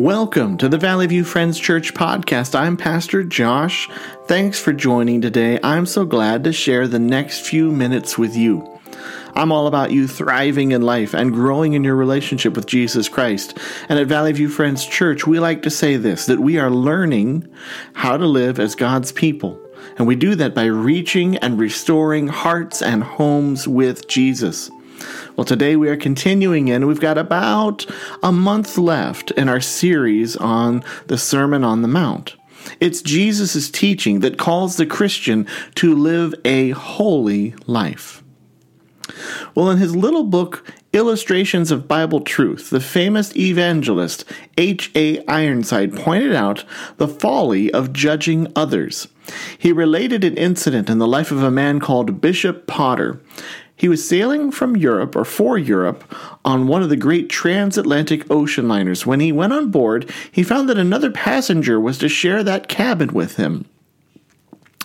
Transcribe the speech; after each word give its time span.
Welcome 0.00 0.56
to 0.56 0.68
the 0.70 0.78
Valley 0.78 1.06
View 1.08 1.24
Friends 1.24 1.58
Church 1.58 1.92
podcast. 1.92 2.58
I'm 2.58 2.78
Pastor 2.78 3.22
Josh. 3.22 3.86
Thanks 4.24 4.58
for 4.58 4.72
joining 4.72 5.20
today. 5.20 5.60
I'm 5.62 5.84
so 5.84 6.06
glad 6.06 6.42
to 6.44 6.54
share 6.54 6.88
the 6.88 6.98
next 6.98 7.40
few 7.46 7.70
minutes 7.70 8.16
with 8.16 8.34
you. 8.34 8.80
I'm 9.34 9.52
all 9.52 9.66
about 9.66 9.90
you 9.90 10.08
thriving 10.08 10.72
in 10.72 10.80
life 10.80 11.12
and 11.12 11.34
growing 11.34 11.74
in 11.74 11.84
your 11.84 11.96
relationship 11.96 12.56
with 12.56 12.64
Jesus 12.64 13.10
Christ. 13.10 13.58
And 13.90 13.98
at 13.98 14.06
Valley 14.06 14.32
View 14.32 14.48
Friends 14.48 14.86
Church, 14.86 15.26
we 15.26 15.38
like 15.38 15.60
to 15.64 15.70
say 15.70 15.98
this 15.98 16.24
that 16.24 16.40
we 16.40 16.56
are 16.58 16.70
learning 16.70 17.46
how 17.92 18.16
to 18.16 18.24
live 18.24 18.58
as 18.58 18.74
God's 18.74 19.12
people. 19.12 19.60
And 19.98 20.06
we 20.06 20.16
do 20.16 20.34
that 20.36 20.54
by 20.54 20.64
reaching 20.64 21.36
and 21.36 21.60
restoring 21.60 22.26
hearts 22.28 22.80
and 22.80 23.04
homes 23.04 23.68
with 23.68 24.08
Jesus. 24.08 24.70
Well, 25.36 25.44
today 25.44 25.76
we 25.76 25.88
are 25.88 25.96
continuing 25.96 26.68
in. 26.68 26.86
We've 26.86 27.00
got 27.00 27.16
about 27.16 27.86
a 28.22 28.32
month 28.32 28.76
left 28.76 29.30
in 29.32 29.48
our 29.48 29.60
series 29.60 30.36
on 30.36 30.82
the 31.06 31.18
Sermon 31.18 31.62
on 31.62 31.82
the 31.82 31.88
Mount. 31.88 32.36
It's 32.80 33.00
Jesus' 33.00 33.70
teaching 33.70 34.20
that 34.20 34.38
calls 34.38 34.76
the 34.76 34.86
Christian 34.86 35.46
to 35.76 35.94
live 35.94 36.34
a 36.44 36.70
holy 36.70 37.54
life. 37.66 38.22
Well, 39.54 39.70
in 39.70 39.78
his 39.78 39.96
little 39.96 40.24
book, 40.24 40.64
Illustrations 40.92 41.70
of 41.70 41.86
Bible 41.86 42.20
Truth, 42.20 42.70
the 42.70 42.80
famous 42.80 43.34
evangelist 43.36 44.24
H.A. 44.58 45.24
Ironside 45.26 45.94
pointed 45.94 46.34
out 46.34 46.64
the 46.96 47.08
folly 47.08 47.72
of 47.72 47.92
judging 47.92 48.48
others. 48.56 49.06
He 49.56 49.72
related 49.72 50.24
an 50.24 50.36
incident 50.36 50.90
in 50.90 50.98
the 50.98 51.06
life 51.06 51.30
of 51.30 51.42
a 51.42 51.50
man 51.50 51.78
called 51.78 52.20
Bishop 52.20 52.66
Potter. 52.66 53.20
He 53.80 53.88
was 53.88 54.06
sailing 54.06 54.50
from 54.50 54.76
Europe 54.76 55.16
or 55.16 55.24
for 55.24 55.56
Europe 55.56 56.04
on 56.44 56.66
one 56.66 56.82
of 56.82 56.90
the 56.90 56.96
great 56.96 57.30
transatlantic 57.30 58.30
ocean 58.30 58.68
liners. 58.68 59.06
When 59.06 59.20
he 59.20 59.32
went 59.32 59.54
on 59.54 59.70
board, 59.70 60.12
he 60.30 60.42
found 60.42 60.68
that 60.68 60.76
another 60.76 61.10
passenger 61.10 61.80
was 61.80 61.96
to 61.96 62.08
share 62.10 62.44
that 62.44 62.68
cabin 62.68 63.14
with 63.14 63.36
him. 63.36 63.64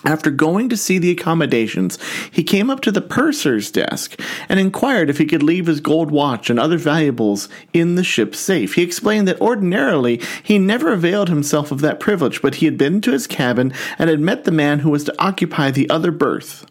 After 0.06 0.30
going 0.30 0.70
to 0.70 0.78
see 0.78 0.96
the 0.96 1.10
accommodations, 1.10 1.98
he 2.30 2.42
came 2.42 2.70
up 2.70 2.80
to 2.80 2.90
the 2.90 3.02
purser's 3.02 3.70
desk 3.70 4.18
and 4.48 4.58
inquired 4.58 5.10
if 5.10 5.18
he 5.18 5.26
could 5.26 5.42
leave 5.42 5.66
his 5.66 5.80
gold 5.80 6.10
watch 6.10 6.48
and 6.48 6.58
other 6.58 6.78
valuables 6.78 7.50
in 7.74 7.96
the 7.96 8.04
ship's 8.04 8.40
safe. 8.40 8.76
He 8.76 8.82
explained 8.82 9.28
that 9.28 9.42
ordinarily 9.42 10.22
he 10.42 10.58
never 10.58 10.90
availed 10.90 11.28
himself 11.28 11.70
of 11.70 11.82
that 11.82 12.00
privilege, 12.00 12.40
but 12.40 12.54
he 12.54 12.64
had 12.64 12.78
been 12.78 13.02
to 13.02 13.12
his 13.12 13.26
cabin 13.26 13.74
and 13.98 14.08
had 14.08 14.20
met 14.20 14.44
the 14.44 14.50
man 14.50 14.78
who 14.78 14.88
was 14.88 15.04
to 15.04 15.14
occupy 15.22 15.70
the 15.70 15.90
other 15.90 16.10
berth. 16.10 16.64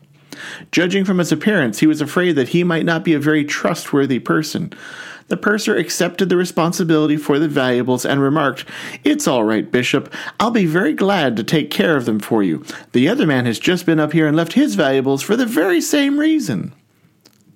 Judging 0.72 1.06
from 1.06 1.20
his 1.20 1.32
appearance, 1.32 1.80
he 1.80 1.88
was 1.88 2.02
afraid 2.02 2.34
that 2.34 2.50
he 2.50 2.64
might 2.64 2.86
not 2.86 3.04
be 3.04 3.14
a 3.14 3.20
very 3.20 3.44
trustworthy 3.44 4.20
person. 4.20 4.74
The 5.28 5.38
purser 5.38 5.76
accepted 5.76 6.30
the 6.30 6.38
responsibility 6.38 7.18
for 7.18 7.40
the 7.40 7.48
valuables 7.48 8.06
and 8.06 8.22
remarked, 8.22 8.66
It's 9.04 9.28
all 9.28 9.44
right, 9.44 9.72
Bishop. 9.72 10.14
I'll 10.40 10.52
be 10.52 10.68
very 10.68 10.94
glad 10.94 11.36
to 11.38 11.44
take 11.44 11.72
care 11.72 11.96
of 11.96 12.06
them 12.06 12.20
for 12.20 12.44
you. 12.44 12.64
The 12.92 13.10
other 13.10 13.26
man 13.26 13.46
has 13.46 13.58
just 13.58 13.88
been 13.88 14.00
up 14.00 14.14
here 14.14 14.28
and 14.28 14.38
left 14.38 14.54
his 14.54 14.76
valuables 14.76 15.24
for 15.24 15.36
the 15.36 15.48
very 15.48 15.82
same 15.82 16.20
reason. 16.20 16.74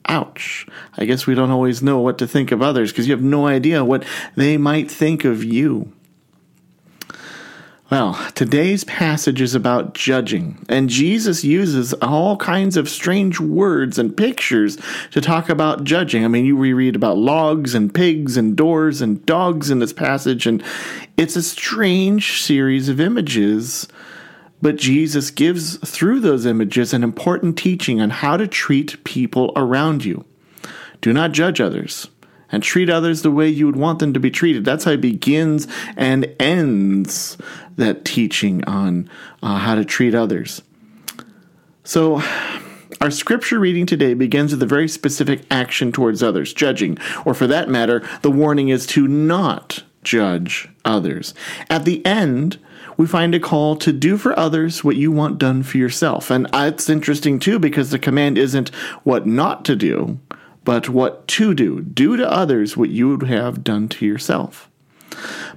Ouch. 0.07 0.65
I 0.97 1.05
guess 1.05 1.27
we 1.27 1.35
don't 1.35 1.51
always 1.51 1.83
know 1.83 1.99
what 1.99 2.17
to 2.17 2.27
think 2.27 2.51
of 2.51 2.63
others 2.63 2.91
because 2.91 3.07
you 3.07 3.13
have 3.13 3.23
no 3.23 3.45
idea 3.45 3.85
what 3.85 4.03
they 4.35 4.57
might 4.57 4.89
think 4.89 5.23
of 5.23 5.43
you. 5.43 5.93
Well, 7.89 8.13
today's 8.35 8.83
passage 8.83 9.41
is 9.41 9.55
about 9.55 9.95
judging, 9.95 10.63
and 10.69 10.91
Jesus 10.91 11.43
uses 11.43 11.91
all 11.93 12.37
kinds 12.37 12.77
of 12.77 12.87
strange 12.87 13.39
words 13.39 13.97
and 13.97 14.15
pictures 14.15 14.77
to 15.09 15.19
talk 15.19 15.49
about 15.49 15.85
judging. 15.85 16.23
I 16.23 16.27
mean, 16.27 16.45
you 16.45 16.55
reread 16.55 16.95
about 16.95 17.17
logs 17.17 17.73
and 17.73 17.91
pigs 17.91 18.37
and 18.37 18.55
doors 18.55 19.01
and 19.01 19.25
dogs 19.25 19.71
in 19.71 19.79
this 19.79 19.91
passage, 19.91 20.45
and 20.45 20.63
it's 21.17 21.35
a 21.35 21.41
strange 21.41 22.43
series 22.43 22.89
of 22.89 22.99
images. 23.01 23.87
But 24.61 24.75
Jesus 24.75 25.31
gives 25.31 25.77
through 25.77 26.19
those 26.19 26.45
images 26.45 26.93
an 26.93 27.03
important 27.03 27.57
teaching 27.57 27.99
on 27.99 28.11
how 28.11 28.37
to 28.37 28.47
treat 28.47 29.03
people 29.03 29.51
around 29.55 30.05
you. 30.05 30.25
Do 31.01 31.11
not 31.11 31.31
judge 31.31 31.59
others 31.59 32.07
and 32.51 32.63
treat 32.63 32.89
others 32.89 33.21
the 33.21 33.31
way 33.31 33.47
you 33.47 33.65
would 33.65 33.75
want 33.75 33.99
them 33.99 34.13
to 34.13 34.19
be 34.19 34.31
treated. 34.31 34.65
That's 34.65 34.83
how 34.83 34.91
he 34.91 34.97
begins 34.97 35.67
and 35.95 36.33
ends 36.39 37.37
that 37.75 38.05
teaching 38.05 38.63
on 38.65 39.09
uh, 39.41 39.57
how 39.57 39.75
to 39.75 39.85
treat 39.85 40.15
others. 40.15 40.61
So, 41.83 42.21
our 43.01 43.11
scripture 43.11 43.59
reading 43.59 43.85
today 43.85 44.13
begins 44.13 44.51
with 44.51 44.61
a 44.61 44.67
very 44.67 44.87
specific 44.87 45.43
action 45.49 45.91
towards 45.91 46.21
others, 46.21 46.53
judging, 46.53 46.97
or 47.23 47.33
for 47.33 47.47
that 47.47 47.69
matter, 47.69 48.07
the 48.23 48.31
warning 48.31 48.69
is 48.69 48.85
to 48.87 49.07
not 49.07 49.83
judge 50.03 50.67
others. 50.83 51.33
At 51.69 51.85
the 51.85 52.05
end, 52.05 52.59
we 52.97 53.07
find 53.07 53.33
a 53.33 53.39
call 53.39 53.77
to 53.77 53.93
do 53.93 54.17
for 54.17 54.37
others 54.37 54.83
what 54.83 54.97
you 54.97 55.11
want 55.11 55.37
done 55.37 55.63
for 55.63 55.77
yourself. 55.77 56.29
And 56.29 56.47
it's 56.53 56.89
interesting 56.89 57.39
too 57.39 57.57
because 57.57 57.91
the 57.91 57.99
command 57.99 58.37
isn't 58.37 58.69
what 59.03 59.25
not 59.25 59.63
to 59.65 59.75
do, 59.77 60.19
but 60.69 60.87
what 60.87 61.27
to 61.27 61.55
do. 61.55 61.81
Do 61.81 62.15
to 62.15 62.31
others 62.31 62.77
what 62.77 62.91
you 62.91 63.09
would 63.09 63.27
have 63.27 63.63
done 63.63 63.87
to 63.87 64.05
yourself. 64.05 64.69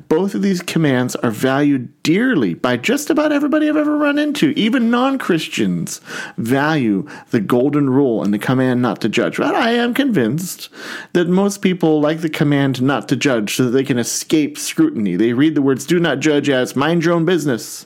Both 0.08 0.34
of 0.34 0.40
these 0.40 0.62
commands 0.62 1.16
are 1.16 1.30
valued 1.30 2.02
dearly 2.02 2.54
by 2.54 2.78
just 2.78 3.10
about 3.10 3.30
everybody 3.30 3.68
I've 3.68 3.76
ever 3.76 3.98
run 3.98 4.18
into. 4.18 4.54
Even 4.56 4.90
non 4.90 5.18
Christians 5.18 6.00
value 6.38 7.06
the 7.28 7.42
golden 7.42 7.90
rule 7.90 8.24
and 8.24 8.32
the 8.32 8.38
command 8.38 8.80
not 8.80 9.02
to 9.02 9.10
judge. 9.10 9.36
But 9.36 9.54
I 9.54 9.72
am 9.72 9.92
convinced 9.92 10.70
that 11.12 11.28
most 11.28 11.60
people 11.60 12.00
like 12.00 12.22
the 12.22 12.30
command 12.30 12.80
not 12.80 13.06
to 13.08 13.14
judge 13.16 13.56
so 13.56 13.64
that 13.64 13.72
they 13.72 13.84
can 13.84 13.98
escape 13.98 14.56
scrutiny. 14.56 15.16
They 15.16 15.34
read 15.34 15.54
the 15.54 15.60
words 15.60 15.84
do 15.84 16.00
not 16.00 16.20
judge 16.20 16.48
as 16.48 16.74
mind 16.74 17.04
your 17.04 17.12
own 17.12 17.26
business. 17.26 17.84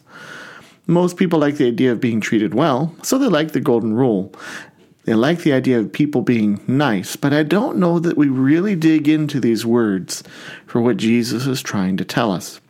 Most 0.87 1.17
people 1.17 1.41
like 1.41 1.57
the 1.57 1.67
idea 1.67 1.91
of 1.91 2.01
being 2.01 2.21
treated 2.21 2.55
well, 2.55 2.95
so 3.03 3.19
they 3.19 3.27
like 3.27 3.51
the 3.51 3.59
golden 3.59 3.95
rule. 3.95 4.33
They 5.07 5.15
like 5.15 5.39
the 5.43 5.53
idea 5.53 5.79
of 5.79 5.93
people 5.93 6.21
being 6.21 6.61
nice, 6.67 7.15
but 7.15 7.33
I 7.33 7.45
don't 7.45 7.79
know 7.79 8.01
that 8.01 8.19
we 8.19 8.27
really 8.27 8.75
dig 8.75 9.09
into 9.09 9.39
these 9.39 9.65
words 9.65 10.25
for 10.67 10.81
what 10.81 10.97
Jesus 10.97 11.47
is 11.47 11.63
trying 11.63 11.97
to 11.99 12.05
tell 12.05 12.33
us. 12.33 12.61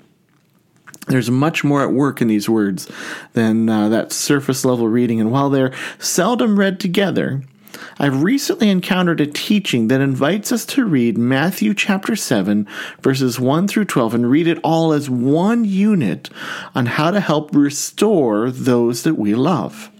There's 1.08 1.30
much 1.30 1.64
more 1.64 1.82
at 1.82 1.92
work 1.92 2.20
in 2.20 2.28
these 2.28 2.48
words 2.48 2.90
than 3.32 3.70
uh, 3.70 3.88
that 3.88 4.12
surface 4.12 4.66
level 4.66 4.86
reading, 4.86 5.18
and 5.18 5.32
while 5.32 5.48
they're 5.48 5.72
seldom 5.98 6.58
read 6.58 6.78
together, 6.78 7.42
I've 7.98 8.22
recently 8.22 8.68
encountered 8.68 9.22
a 9.22 9.26
teaching 9.26 9.88
that 9.88 10.02
invites 10.02 10.52
us 10.52 10.66
to 10.66 10.84
read 10.84 11.16
Matthew 11.16 11.72
chapter 11.72 12.16
7, 12.16 12.66
verses 13.00 13.40
1 13.40 13.66
through 13.68 13.86
12, 13.86 14.14
and 14.14 14.30
read 14.30 14.46
it 14.46 14.58
all 14.62 14.92
as 14.92 15.08
one 15.08 15.64
unit 15.64 16.28
on 16.74 16.84
how 16.84 17.10
to 17.10 17.20
help 17.20 17.54
restore 17.54 18.50
those 18.50 19.04
that 19.04 19.14
we 19.14 19.34
love. 19.34 19.90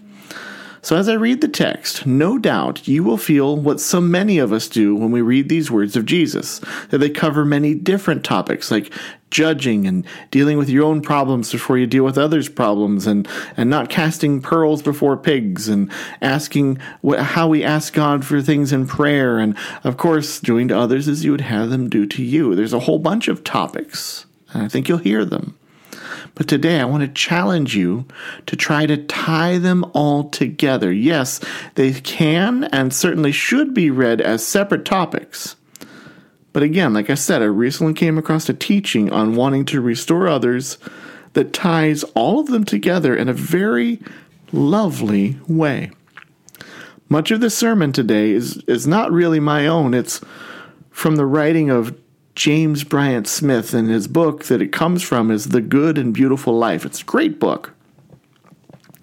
So, 0.87 0.95
as 0.95 1.09
I 1.09 1.15
read 1.15 1.41
the 1.41 1.49
text, 1.49 2.05
no 2.05 2.37
doubt 2.37 2.87
you 2.87 3.03
will 3.03 3.17
feel 3.17 3.57
what 3.57 3.81
so 3.81 3.99
many 3.99 4.37
of 4.37 4.53
us 4.53 4.69
do 4.69 4.95
when 4.95 5.11
we 5.11 5.19
read 5.19 5.49
these 5.49 5.69
words 5.69 5.97
of 5.97 6.05
Jesus 6.05 6.61
that 6.91 6.99
they 6.99 7.09
cover 7.09 7.43
many 7.43 7.75
different 7.75 8.23
topics 8.23 8.71
like 8.71 8.93
judging 9.29 9.85
and 9.85 10.05
dealing 10.31 10.57
with 10.57 10.69
your 10.69 10.85
own 10.85 11.01
problems 11.01 11.51
before 11.51 11.77
you 11.77 11.87
deal 11.87 12.05
with 12.05 12.17
others' 12.17 12.47
problems 12.47 13.05
and, 13.05 13.27
and 13.57 13.69
not 13.69 13.89
casting 13.89 14.41
pearls 14.41 14.81
before 14.81 15.17
pigs 15.17 15.67
and 15.67 15.91
asking 16.21 16.79
what, 17.01 17.19
how 17.19 17.49
we 17.49 17.65
ask 17.65 17.91
God 17.91 18.23
for 18.23 18.41
things 18.41 18.71
in 18.71 18.87
prayer 18.87 19.39
and, 19.39 19.57
of 19.83 19.97
course, 19.97 20.39
doing 20.39 20.69
to 20.69 20.79
others 20.79 21.09
as 21.09 21.25
you 21.25 21.31
would 21.31 21.41
have 21.41 21.69
them 21.69 21.89
do 21.89 22.05
to 22.05 22.23
you. 22.23 22.55
There's 22.55 22.71
a 22.71 22.79
whole 22.79 22.99
bunch 22.99 23.27
of 23.27 23.43
topics, 23.43 24.25
and 24.53 24.63
I 24.63 24.69
think 24.69 24.87
you'll 24.87 24.99
hear 24.99 25.25
them. 25.25 25.57
But 26.37 26.47
today 26.47 26.79
I 26.79 26.85
want 26.85 27.01
to 27.01 27.07
challenge 27.07 27.75
you 27.75 28.05
to 28.45 28.55
try 28.55 28.85
to 28.85 28.95
tie 28.95 29.57
them 29.57 29.83
all 29.93 30.29
together. 30.29 30.91
Yes, 30.91 31.39
they 31.73 31.91
can 31.93 32.65
and 32.65 32.93
certainly 32.93 33.31
should 33.31 33.73
be 33.73 33.89
read 33.89 34.21
as 34.21 34.45
separate 34.45 34.85
topics. 34.85 35.55
But 36.53 36.61
again, 36.61 36.93
like 36.93 37.09
I 37.09 37.15
said, 37.15 37.41
I 37.41 37.45
recently 37.45 37.95
came 37.95 38.19
across 38.19 38.47
a 38.49 38.53
teaching 38.53 39.11
on 39.11 39.35
wanting 39.35 39.65
to 39.65 39.81
restore 39.81 40.27
others 40.27 40.77
that 41.33 41.53
ties 41.53 42.03
all 42.13 42.39
of 42.39 42.47
them 42.47 42.65
together 42.65 43.15
in 43.15 43.29
a 43.29 43.33
very 43.33 43.99
lovely 44.51 45.39
way. 45.47 45.89
Much 47.09 47.31
of 47.31 47.41
the 47.41 47.49
sermon 47.49 47.91
today 47.91 48.29
is, 48.29 48.57
is 48.67 48.85
not 48.85 49.11
really 49.11 49.39
my 49.39 49.65
own. 49.65 49.95
It's 49.95 50.21
from 50.91 51.15
the 51.15 51.25
writing 51.25 51.71
of 51.71 51.97
James 52.37 52.83
Bryan 52.83 53.25
Smith, 53.25 53.73
and 53.73 53.89
his 53.89 54.07
book 54.07 54.45
that 54.45 54.61
it 54.61 54.71
comes 54.71 55.01
from 55.01 55.31
is 55.31 55.45
The 55.45 55.59
Good 55.59 55.97
and 55.97 56.13
Beautiful 56.13 56.55
Life. 56.55 56.85
It's 56.85 57.01
a 57.01 57.05
great 57.05 57.39
book. 57.39 57.73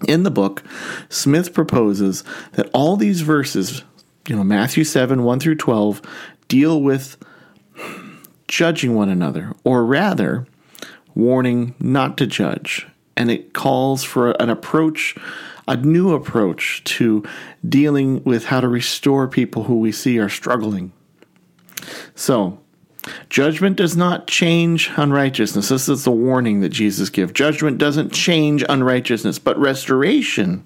In 0.07 0.23
the 0.23 0.31
book, 0.31 0.63
Smith 1.09 1.53
proposes 1.53 2.23
that 2.53 2.69
all 2.73 2.95
these 2.95 3.19
verses, 3.19 3.83
you 4.29 4.37
know, 4.37 4.43
Matthew 4.45 4.85
7, 4.85 5.25
1 5.25 5.39
through 5.41 5.55
12, 5.55 6.01
deal 6.47 6.81
with 6.81 7.17
judging 8.47 8.95
one 8.95 9.09
another, 9.09 9.51
or 9.65 9.83
rather, 9.83 10.47
warning 11.13 11.75
not 11.77 12.15
to 12.19 12.27
judge. 12.27 12.87
And 13.17 13.29
it 13.29 13.51
calls 13.51 14.05
for 14.05 14.31
an 14.41 14.49
approach, 14.49 15.13
a 15.67 15.75
new 15.75 16.13
approach 16.13 16.85
to 16.85 17.21
dealing 17.67 18.23
with 18.23 18.45
how 18.45 18.61
to 18.61 18.69
restore 18.69 19.27
people 19.27 19.63
who 19.63 19.79
we 19.79 19.91
see 19.91 20.19
are 20.19 20.29
struggling. 20.29 20.93
So, 22.15 22.61
Judgment 23.29 23.77
does 23.77 23.95
not 23.95 24.27
change 24.27 24.89
unrighteousness. 24.95 25.69
This 25.69 25.89
is 25.89 26.03
the 26.03 26.11
warning 26.11 26.61
that 26.61 26.69
Jesus 26.69 27.09
gives. 27.09 27.33
Judgment 27.33 27.77
doesn't 27.77 28.11
change 28.11 28.63
unrighteousness, 28.67 29.39
but 29.39 29.57
restoration, 29.59 30.65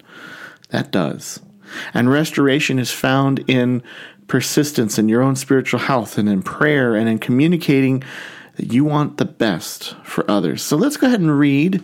that 0.70 0.90
does. 0.90 1.40
And 1.92 2.10
restoration 2.10 2.78
is 2.78 2.90
found 2.90 3.44
in 3.48 3.82
persistence 4.26 4.98
in 4.98 5.08
your 5.08 5.22
own 5.22 5.36
spiritual 5.36 5.80
health 5.80 6.16
and 6.16 6.28
in 6.28 6.42
prayer 6.42 6.94
and 6.94 7.08
in 7.08 7.18
communicating 7.18 8.02
that 8.56 8.72
you 8.72 8.84
want 8.84 9.16
the 9.16 9.24
best 9.24 9.96
for 10.04 10.28
others. 10.30 10.62
So 10.62 10.76
let's 10.76 10.96
go 10.96 11.06
ahead 11.06 11.20
and 11.20 11.38
read 11.38 11.82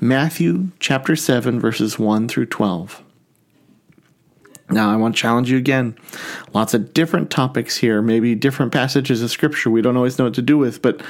Matthew 0.00 0.68
chapter 0.78 1.16
7, 1.16 1.58
verses 1.58 1.98
1 1.98 2.28
through 2.28 2.46
12. 2.46 3.02
Now, 4.70 4.92
I 4.92 4.96
want 4.96 5.16
to 5.16 5.20
challenge 5.20 5.50
you 5.50 5.56
again. 5.56 5.96
Lots 6.52 6.74
of 6.74 6.92
different 6.92 7.30
topics 7.30 7.78
here, 7.78 8.02
maybe 8.02 8.34
different 8.34 8.72
passages 8.72 9.22
of 9.22 9.30
scripture 9.30 9.70
we 9.70 9.80
don't 9.80 9.96
always 9.96 10.18
know 10.18 10.26
what 10.26 10.34
to 10.34 10.42
do 10.42 10.58
with, 10.58 10.82
but 10.82 11.00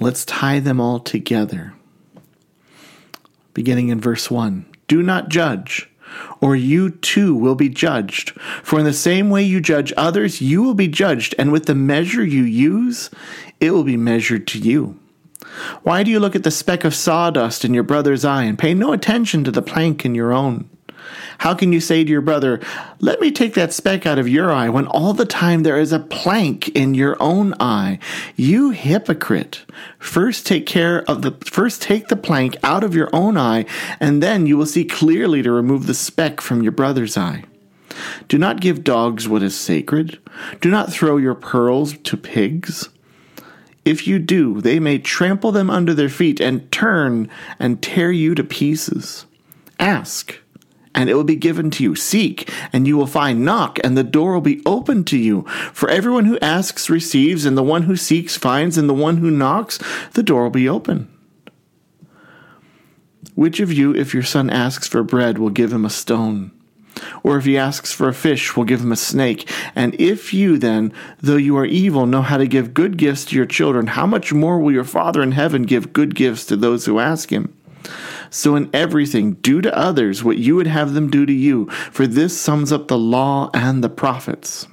let's 0.00 0.24
tie 0.24 0.58
them 0.58 0.80
all 0.80 0.98
together. 0.98 1.74
Beginning 3.52 3.90
in 3.90 4.00
verse 4.00 4.30
1 4.30 4.66
Do 4.88 5.02
not 5.02 5.28
judge, 5.28 5.88
or 6.40 6.56
you 6.56 6.90
too 6.90 7.34
will 7.36 7.54
be 7.54 7.68
judged. 7.68 8.30
For 8.64 8.80
in 8.80 8.84
the 8.84 8.92
same 8.92 9.30
way 9.30 9.44
you 9.44 9.60
judge 9.60 9.92
others, 9.96 10.40
you 10.40 10.62
will 10.62 10.74
be 10.74 10.88
judged, 10.88 11.34
and 11.38 11.52
with 11.52 11.66
the 11.66 11.76
measure 11.76 12.24
you 12.24 12.42
use, 12.42 13.08
it 13.60 13.70
will 13.70 13.84
be 13.84 13.96
measured 13.96 14.48
to 14.48 14.58
you. 14.58 14.98
Why 15.84 16.02
do 16.02 16.10
you 16.10 16.18
look 16.18 16.34
at 16.34 16.42
the 16.42 16.50
speck 16.50 16.82
of 16.82 16.94
sawdust 16.94 17.64
in 17.64 17.72
your 17.72 17.84
brother's 17.84 18.24
eye 18.24 18.42
and 18.42 18.58
pay 18.58 18.74
no 18.74 18.92
attention 18.92 19.44
to 19.44 19.52
the 19.52 19.62
plank 19.62 20.04
in 20.04 20.16
your 20.16 20.32
own? 20.32 20.68
How 21.38 21.54
can 21.54 21.72
you 21.72 21.80
say 21.80 22.04
to 22.04 22.10
your 22.10 22.20
brother, 22.20 22.60
Let 23.00 23.20
me 23.20 23.30
take 23.30 23.54
that 23.54 23.72
speck 23.72 24.06
out 24.06 24.18
of 24.18 24.28
your 24.28 24.52
eye, 24.52 24.68
when 24.68 24.86
all 24.86 25.12
the 25.12 25.26
time 25.26 25.62
there 25.62 25.78
is 25.78 25.92
a 25.92 25.98
plank 25.98 26.68
in 26.70 26.94
your 26.94 27.16
own 27.20 27.54
eye? 27.60 27.98
You 28.36 28.70
hypocrite! 28.70 29.64
First 29.98 30.46
take 30.46 30.66
care 30.66 31.02
of 31.10 31.22
the 31.22 31.32
first 31.44 31.82
take 31.82 32.08
the 32.08 32.16
plank 32.16 32.56
out 32.62 32.84
of 32.84 32.94
your 32.94 33.10
own 33.12 33.36
eye, 33.36 33.66
and 34.00 34.22
then 34.22 34.46
you 34.46 34.56
will 34.56 34.66
see 34.66 34.84
clearly 34.84 35.42
to 35.42 35.50
remove 35.50 35.86
the 35.86 35.94
speck 35.94 36.40
from 36.40 36.62
your 36.62 36.72
brother's 36.72 37.16
eye. 37.16 37.44
Do 38.28 38.38
not 38.38 38.60
give 38.60 38.84
dogs 38.84 39.28
what 39.28 39.42
is 39.42 39.58
sacred. 39.58 40.18
Do 40.60 40.70
not 40.70 40.92
throw 40.92 41.16
your 41.16 41.34
pearls 41.34 41.96
to 41.98 42.16
pigs. 42.16 42.88
If 43.84 44.06
you 44.06 44.18
do, 44.18 44.60
they 44.60 44.80
may 44.80 44.98
trample 44.98 45.52
them 45.52 45.68
under 45.68 45.92
their 45.92 46.08
feet 46.08 46.40
and 46.40 46.70
turn 46.72 47.28
and 47.58 47.82
tear 47.82 48.10
you 48.10 48.34
to 48.34 48.42
pieces. 48.42 49.26
Ask 49.78 50.40
and 50.94 51.10
it 51.10 51.14
will 51.14 51.24
be 51.24 51.36
given 51.36 51.70
to 51.72 51.82
you. 51.82 51.94
Seek, 51.94 52.50
and 52.72 52.86
you 52.86 52.96
will 52.96 53.06
find. 53.06 53.44
Knock, 53.44 53.78
and 53.82 53.96
the 53.96 54.04
door 54.04 54.34
will 54.34 54.40
be 54.40 54.62
opened 54.64 55.06
to 55.08 55.18
you. 55.18 55.42
For 55.72 55.88
everyone 55.88 56.26
who 56.26 56.38
asks 56.40 56.88
receives, 56.88 57.44
and 57.44 57.56
the 57.56 57.62
one 57.62 57.82
who 57.82 57.96
seeks 57.96 58.36
finds, 58.36 58.78
and 58.78 58.88
the 58.88 58.94
one 58.94 59.18
who 59.18 59.30
knocks, 59.30 59.78
the 60.12 60.22
door 60.22 60.44
will 60.44 60.50
be 60.50 60.68
open. 60.68 61.10
Which 63.34 63.58
of 63.58 63.72
you, 63.72 63.94
if 63.94 64.14
your 64.14 64.22
son 64.22 64.48
asks 64.48 64.86
for 64.86 65.02
bread, 65.02 65.38
will 65.38 65.50
give 65.50 65.72
him 65.72 65.84
a 65.84 65.90
stone? 65.90 66.52
Or 67.24 67.36
if 67.36 67.44
he 67.44 67.58
asks 67.58 67.92
for 67.92 68.08
a 68.08 68.14
fish, 68.14 68.56
will 68.56 68.64
give 68.64 68.80
him 68.80 68.92
a 68.92 68.96
snake? 68.96 69.50
And 69.74 70.00
if 70.00 70.32
you 70.32 70.58
then, 70.58 70.92
though 71.20 71.36
you 71.36 71.56
are 71.56 71.66
evil, 71.66 72.06
know 72.06 72.22
how 72.22 72.36
to 72.36 72.46
give 72.46 72.74
good 72.74 72.96
gifts 72.96 73.24
to 73.26 73.36
your 73.36 73.46
children, 73.46 73.88
how 73.88 74.06
much 74.06 74.32
more 74.32 74.60
will 74.60 74.72
your 74.72 74.84
Father 74.84 75.22
in 75.22 75.32
heaven 75.32 75.62
give 75.62 75.92
good 75.92 76.14
gifts 76.14 76.46
to 76.46 76.56
those 76.56 76.86
who 76.86 77.00
ask 77.00 77.30
him? 77.30 77.56
So, 78.30 78.56
in 78.56 78.70
everything, 78.72 79.34
do 79.34 79.60
to 79.60 79.76
others 79.76 80.24
what 80.24 80.38
you 80.38 80.56
would 80.56 80.66
have 80.66 80.94
them 80.94 81.10
do 81.10 81.26
to 81.26 81.32
you, 81.32 81.70
for 81.70 82.06
this 82.06 82.38
sums 82.38 82.72
up 82.72 82.88
the 82.88 82.98
law 82.98 83.50
and 83.54 83.82
the 83.82 83.88
prophets. 83.88 84.66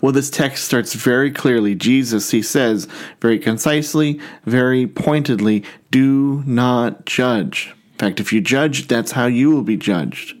Well, 0.00 0.12
this 0.12 0.30
text 0.30 0.64
starts 0.64 0.94
very 0.94 1.30
clearly. 1.30 1.74
Jesus, 1.74 2.30
he 2.30 2.42
says 2.42 2.86
very 3.20 3.38
concisely, 3.38 4.20
very 4.44 4.86
pointedly, 4.86 5.64
do 5.90 6.42
not 6.46 7.04
judge. 7.04 7.74
In 7.92 7.98
fact, 7.98 8.20
if 8.20 8.32
you 8.32 8.40
judge, 8.40 8.88
that's 8.88 9.12
how 9.12 9.26
you 9.26 9.50
will 9.50 9.62
be 9.62 9.76
judged. 9.76 10.36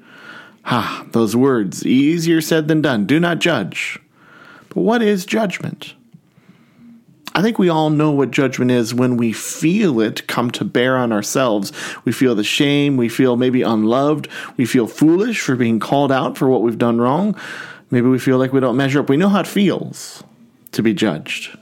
Ha, 0.62 1.06
those 1.12 1.34
words, 1.34 1.84
easier 1.84 2.40
said 2.40 2.68
than 2.68 2.82
done. 2.82 3.06
Do 3.06 3.18
not 3.18 3.38
judge. 3.38 3.98
But 4.68 4.82
what 4.82 5.02
is 5.02 5.26
judgment? 5.26 5.94
I 7.38 7.40
think 7.40 7.56
we 7.56 7.68
all 7.68 7.88
know 7.88 8.10
what 8.10 8.32
judgment 8.32 8.72
is 8.72 8.92
when 8.92 9.16
we 9.16 9.32
feel 9.32 10.00
it 10.00 10.26
come 10.26 10.50
to 10.50 10.64
bear 10.64 10.96
on 10.96 11.12
ourselves. 11.12 11.70
We 12.04 12.10
feel 12.10 12.34
the 12.34 12.42
shame, 12.42 12.96
we 12.96 13.08
feel 13.08 13.36
maybe 13.36 13.62
unloved, 13.62 14.26
we 14.56 14.66
feel 14.66 14.88
foolish 14.88 15.40
for 15.40 15.54
being 15.54 15.78
called 15.78 16.10
out 16.10 16.36
for 16.36 16.48
what 16.48 16.62
we've 16.62 16.76
done 16.76 17.00
wrong. 17.00 17.38
Maybe 17.92 18.08
we 18.08 18.18
feel 18.18 18.38
like 18.38 18.52
we 18.52 18.58
don't 18.58 18.76
measure 18.76 18.98
up. 18.98 19.08
We 19.08 19.16
know 19.16 19.28
how 19.28 19.38
it 19.38 19.46
feels 19.46 20.24
to 20.72 20.82
be 20.82 20.92
judged. 20.92 21.56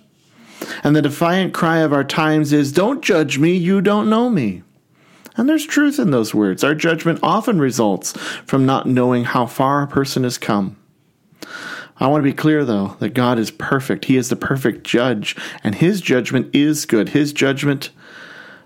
And 0.83 0.97
the 0.97 1.03
defiant 1.03 1.53
cry 1.53 1.81
of 1.81 1.93
our 1.93 2.05
times 2.05 2.55
is, 2.55 2.73
Don't 2.73 3.05
judge 3.05 3.39
me, 3.39 3.55
you 3.55 3.83
don't 3.83 4.09
know 4.09 4.31
me. 4.31 4.63
And 5.37 5.47
there's 5.47 5.67
truth 5.67 5.99
in 5.99 6.11
those 6.11 6.35
words. 6.35 6.65
Our 6.65 6.75
judgment 6.75 7.19
often 7.23 7.59
results 7.59 8.13
from 8.47 8.65
not 8.65 8.87
knowing 8.87 9.25
how 9.25 9.45
far 9.45 9.83
a 9.83 9.87
person 9.87 10.25
has 10.25 10.39
come. 10.39 10.79
I 11.99 12.09
want 12.09 12.23
to 12.23 12.31
be 12.31 12.35
clear, 12.35 12.65
though, 12.65 12.97
that 12.99 13.15
God 13.15 13.39
is 13.39 13.51
perfect. 13.51 14.05
He 14.05 14.17
is 14.17 14.29
the 14.29 14.37
perfect 14.37 14.85
judge, 14.85 15.35
and 15.65 15.75
His 15.75 16.01
judgment 16.01 16.55
is 16.55 16.85
good. 16.85 17.11
His 17.11 17.33
judgment 17.33 17.91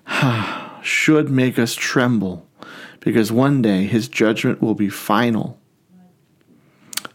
should 0.82 1.30
make 1.30 1.58
us 1.58 1.74
tremble, 1.74 2.46
because 2.98 3.30
one 3.30 3.62
day 3.62 3.86
His 3.86 4.08
judgment 4.08 4.60
will 4.60 4.74
be 4.74 4.88
final. 4.88 5.58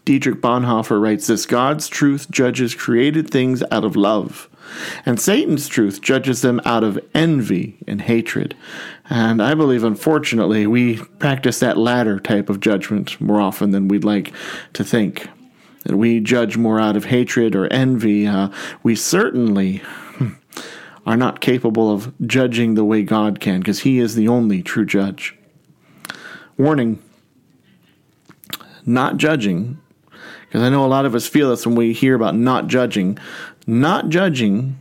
Dietrich 0.06 0.40
Bonhoeffer 0.40 1.00
writes 1.02 1.26
this 1.26 1.46
God's 1.46 1.88
truth 1.88 2.30
judges 2.30 2.74
created 2.74 3.28
things 3.28 3.62
out 3.70 3.84
of 3.84 3.94
love, 3.94 4.48
and 5.04 5.20
Satan's 5.20 5.68
truth 5.68 6.00
judges 6.00 6.40
them 6.40 6.62
out 6.64 6.82
of 6.82 6.98
envy 7.12 7.76
and 7.86 8.00
hatred. 8.00 8.56
And 9.10 9.42
I 9.42 9.54
believe, 9.54 9.84
unfortunately, 9.84 10.66
we 10.66 10.98
practice 11.18 11.58
that 11.58 11.76
latter 11.76 12.18
type 12.20 12.48
of 12.48 12.60
judgment 12.60 13.20
more 13.20 13.40
often 13.40 13.72
than 13.72 13.88
we'd 13.88 14.04
like 14.04 14.32
to 14.72 14.82
think 14.82 15.28
that 15.86 15.96
we 15.96 16.20
judge 16.20 16.56
more 16.56 16.80
out 16.80 16.96
of 16.96 17.06
hatred 17.06 17.54
or 17.54 17.72
envy, 17.72 18.26
uh, 18.26 18.48
we 18.82 18.94
certainly 18.94 19.78
hmm, 20.16 20.30
are 21.06 21.16
not 21.16 21.40
capable 21.40 21.92
of 21.92 22.12
judging 22.26 22.74
the 22.74 22.84
way 22.84 23.02
God 23.02 23.40
can, 23.40 23.60
because 23.60 23.80
He 23.80 23.98
is 23.98 24.14
the 24.14 24.28
only 24.28 24.62
true 24.62 24.84
judge. 24.84 25.36
Warning 26.58 27.02
not 28.84 29.16
judging, 29.16 29.78
because 30.46 30.62
I 30.62 30.68
know 30.68 30.84
a 30.84 30.88
lot 30.88 31.04
of 31.04 31.14
us 31.14 31.26
feel 31.26 31.50
this 31.50 31.66
when 31.66 31.74
we 31.74 31.92
hear 31.92 32.14
about 32.14 32.36
not 32.36 32.68
judging. 32.68 33.18
Not 33.66 34.08
judging, 34.10 34.78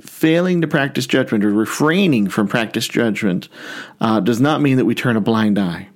failing 0.00 0.60
to 0.60 0.66
practice 0.66 1.06
judgment 1.06 1.44
or 1.44 1.50
refraining 1.50 2.28
from 2.28 2.48
practice 2.48 2.88
judgment 2.88 3.48
uh, 4.00 4.20
does 4.20 4.40
not 4.40 4.60
mean 4.60 4.76
that 4.76 4.84
we 4.84 4.94
turn 4.94 5.16
a 5.16 5.20
blind 5.20 5.58
eye. 5.58 5.88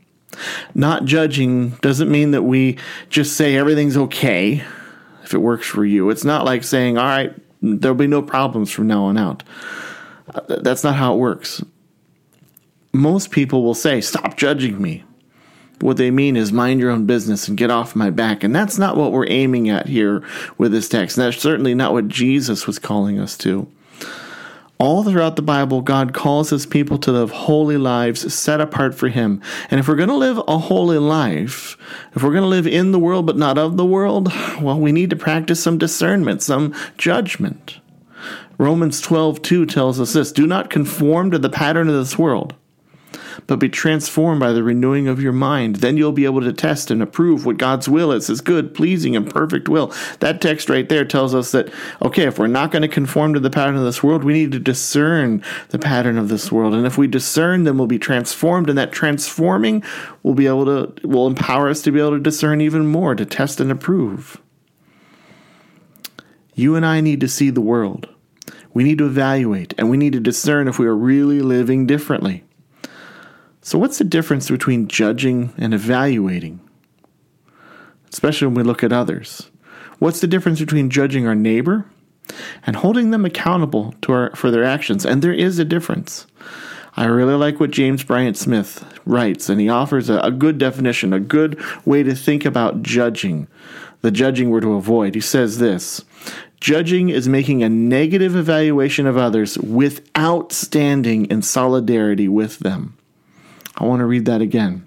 Not 0.74 1.04
judging 1.04 1.70
doesn't 1.80 2.10
mean 2.10 2.32
that 2.32 2.42
we 2.42 2.78
just 3.08 3.36
say 3.36 3.56
everything's 3.56 3.96
okay 3.96 4.62
if 5.24 5.34
it 5.34 5.38
works 5.38 5.66
for 5.66 5.84
you. 5.84 6.10
It's 6.10 6.24
not 6.24 6.44
like 6.44 6.64
saying, 6.64 6.98
all 6.98 7.04
right, 7.04 7.34
there'll 7.60 7.96
be 7.96 8.06
no 8.06 8.22
problems 8.22 8.70
from 8.70 8.86
now 8.86 9.04
on 9.04 9.16
out. 9.16 9.42
Uh, 10.34 10.40
that's 10.60 10.84
not 10.84 10.96
how 10.96 11.14
it 11.14 11.18
works. 11.18 11.62
Most 12.92 13.30
people 13.30 13.62
will 13.62 13.74
say, 13.74 14.00
stop 14.00 14.36
judging 14.36 14.80
me. 14.80 15.04
What 15.80 15.96
they 15.96 16.10
mean 16.10 16.36
is 16.36 16.52
mind 16.52 16.80
your 16.80 16.90
own 16.90 17.06
business 17.06 17.46
and 17.46 17.56
get 17.56 17.70
off 17.70 17.94
my 17.94 18.10
back. 18.10 18.42
And 18.42 18.54
that's 18.54 18.78
not 18.78 18.96
what 18.96 19.12
we're 19.12 19.28
aiming 19.28 19.68
at 19.68 19.86
here 19.86 20.24
with 20.56 20.72
this 20.72 20.88
text. 20.88 21.16
And 21.16 21.26
that's 21.26 21.40
certainly 21.40 21.74
not 21.74 21.92
what 21.92 22.08
Jesus 22.08 22.66
was 22.66 22.78
calling 22.78 23.18
us 23.18 23.36
to. 23.38 23.70
All 24.78 25.02
throughout 25.02 25.34
the 25.34 25.42
Bible, 25.42 25.80
God 25.80 26.14
calls 26.14 26.50
his 26.50 26.64
people 26.64 26.98
to 26.98 27.10
live 27.10 27.32
holy 27.32 27.76
lives 27.76 28.32
set 28.32 28.60
apart 28.60 28.94
for 28.94 29.08
him. 29.08 29.42
And 29.72 29.80
if 29.80 29.88
we're 29.88 29.96
going 29.96 30.08
to 30.08 30.14
live 30.14 30.40
a 30.46 30.56
holy 30.56 30.98
life, 30.98 31.76
if 32.14 32.22
we're 32.22 32.30
going 32.30 32.42
to 32.42 32.48
live 32.48 32.66
in 32.66 32.92
the 32.92 32.98
world 32.98 33.26
but 33.26 33.36
not 33.36 33.58
of 33.58 33.76
the 33.76 33.84
world, 33.84 34.32
well, 34.60 34.78
we 34.78 34.92
need 34.92 35.10
to 35.10 35.16
practice 35.16 35.60
some 35.60 35.78
discernment, 35.78 36.42
some 36.42 36.72
judgment. 36.96 37.80
Romans 38.56 39.00
12, 39.00 39.42
2 39.42 39.66
tells 39.66 39.98
us 39.98 40.12
this 40.12 40.30
Do 40.30 40.46
not 40.46 40.70
conform 40.70 41.32
to 41.32 41.38
the 41.38 41.50
pattern 41.50 41.88
of 41.88 41.94
this 41.94 42.16
world 42.16 42.54
but 43.46 43.58
be 43.58 43.68
transformed 43.68 44.40
by 44.40 44.52
the 44.52 44.62
renewing 44.62 45.08
of 45.08 45.22
your 45.22 45.32
mind. 45.32 45.76
Then 45.76 45.96
you'll 45.96 46.12
be 46.12 46.24
able 46.24 46.40
to 46.40 46.52
test 46.52 46.90
and 46.90 47.02
approve 47.02 47.46
what 47.46 47.58
God's 47.58 47.88
will 47.88 48.12
is, 48.12 48.26
his 48.26 48.40
good, 48.40 48.74
pleasing, 48.74 49.16
and 49.16 49.30
perfect 49.30 49.68
will. 49.68 49.92
That 50.20 50.40
text 50.40 50.68
right 50.68 50.88
there 50.88 51.04
tells 51.04 51.34
us 51.34 51.52
that, 51.52 51.72
okay, 52.02 52.24
if 52.24 52.38
we're 52.38 52.46
not 52.46 52.70
going 52.70 52.82
to 52.82 52.88
conform 52.88 53.34
to 53.34 53.40
the 53.40 53.50
pattern 53.50 53.76
of 53.76 53.84
this 53.84 54.02
world, 54.02 54.24
we 54.24 54.32
need 54.32 54.52
to 54.52 54.58
discern 54.58 55.42
the 55.68 55.78
pattern 55.78 56.18
of 56.18 56.28
this 56.28 56.50
world. 56.50 56.74
And 56.74 56.86
if 56.86 56.98
we 56.98 57.06
discern, 57.06 57.64
then 57.64 57.78
we'll 57.78 57.86
be 57.86 57.98
transformed, 57.98 58.68
and 58.68 58.78
that 58.78 58.92
transforming 58.92 59.82
will 60.22 60.34
be 60.34 60.46
able 60.46 60.66
to, 60.66 61.06
will 61.06 61.26
empower 61.26 61.68
us 61.68 61.82
to 61.82 61.92
be 61.92 62.00
able 62.00 62.12
to 62.12 62.20
discern 62.20 62.60
even 62.60 62.86
more, 62.86 63.14
to 63.14 63.24
test 63.24 63.60
and 63.60 63.70
approve. 63.70 64.40
You 66.54 66.74
and 66.74 66.84
I 66.84 67.00
need 67.00 67.20
to 67.20 67.28
see 67.28 67.50
the 67.50 67.60
world. 67.60 68.08
We 68.74 68.82
need 68.82 68.98
to 68.98 69.06
evaluate 69.06 69.74
and 69.78 69.88
we 69.88 69.96
need 69.96 70.12
to 70.14 70.20
discern 70.20 70.66
if 70.66 70.78
we 70.78 70.86
are 70.86 70.96
really 70.96 71.40
living 71.40 71.86
differently. 71.86 72.44
So, 73.68 73.78
what's 73.78 73.98
the 73.98 74.04
difference 74.04 74.50
between 74.50 74.88
judging 74.88 75.52
and 75.58 75.74
evaluating? 75.74 76.60
especially 78.10 78.46
when 78.46 78.56
we 78.56 78.62
look 78.62 78.82
at 78.82 78.92
others. 78.92 79.50
What's 79.98 80.20
the 80.20 80.26
difference 80.26 80.60
between 80.60 80.90
judging 80.90 81.26
our 81.26 81.34
neighbor 81.34 81.84
and 82.66 82.76
holding 82.76 83.10
them 83.10 83.24
accountable 83.24 83.94
our, 84.08 84.34
for 84.34 84.50
their 84.50 84.64
actions? 84.64 85.04
And 85.04 85.22
there 85.22 85.32
is 85.32 85.58
a 85.58 85.64
difference. 85.64 86.26
I 86.96 87.04
really 87.04 87.34
like 87.34 87.60
what 87.60 87.70
James 87.70 88.02
Bryan 88.02 88.34
Smith 88.34 88.84
writes, 89.04 89.48
and 89.48 89.60
he 89.60 89.68
offers 89.68 90.10
a, 90.10 90.18
a 90.20 90.30
good 90.30 90.58
definition, 90.58 91.12
a 91.12 91.20
good 91.20 91.60
way 91.86 92.02
to 92.02 92.14
think 92.14 92.44
about 92.44 92.82
judging, 92.82 93.46
the 94.00 94.10
judging 94.10 94.50
we're 94.50 94.60
to 94.60 94.74
avoid. 94.74 95.14
He 95.14 95.20
says 95.20 95.58
this 95.58 96.04
Judging 96.60 97.08
is 97.08 97.28
making 97.28 97.62
a 97.62 97.68
negative 97.68 98.34
evaluation 98.34 99.06
of 99.06 99.16
others 99.16 99.58
without 99.58 100.52
standing 100.52 101.26
in 101.26 101.42
solidarity 101.42 102.26
with 102.26 102.58
them. 102.60 102.97
I 103.78 103.84
want 103.84 104.00
to 104.00 104.06
read 104.06 104.24
that 104.26 104.42
again. 104.42 104.86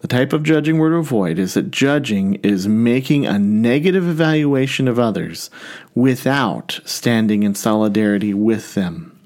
The 0.00 0.08
type 0.08 0.32
of 0.32 0.42
judging 0.42 0.78
we're 0.78 0.90
to 0.90 0.96
avoid 0.96 1.38
is 1.38 1.54
that 1.54 1.70
judging 1.70 2.34
is 2.36 2.68
making 2.68 3.26
a 3.26 3.38
negative 3.38 4.08
evaluation 4.08 4.88
of 4.88 4.98
others 4.98 5.50
without 5.94 6.80
standing 6.84 7.42
in 7.42 7.54
solidarity 7.54 8.32
with 8.32 8.74
them. 8.74 9.18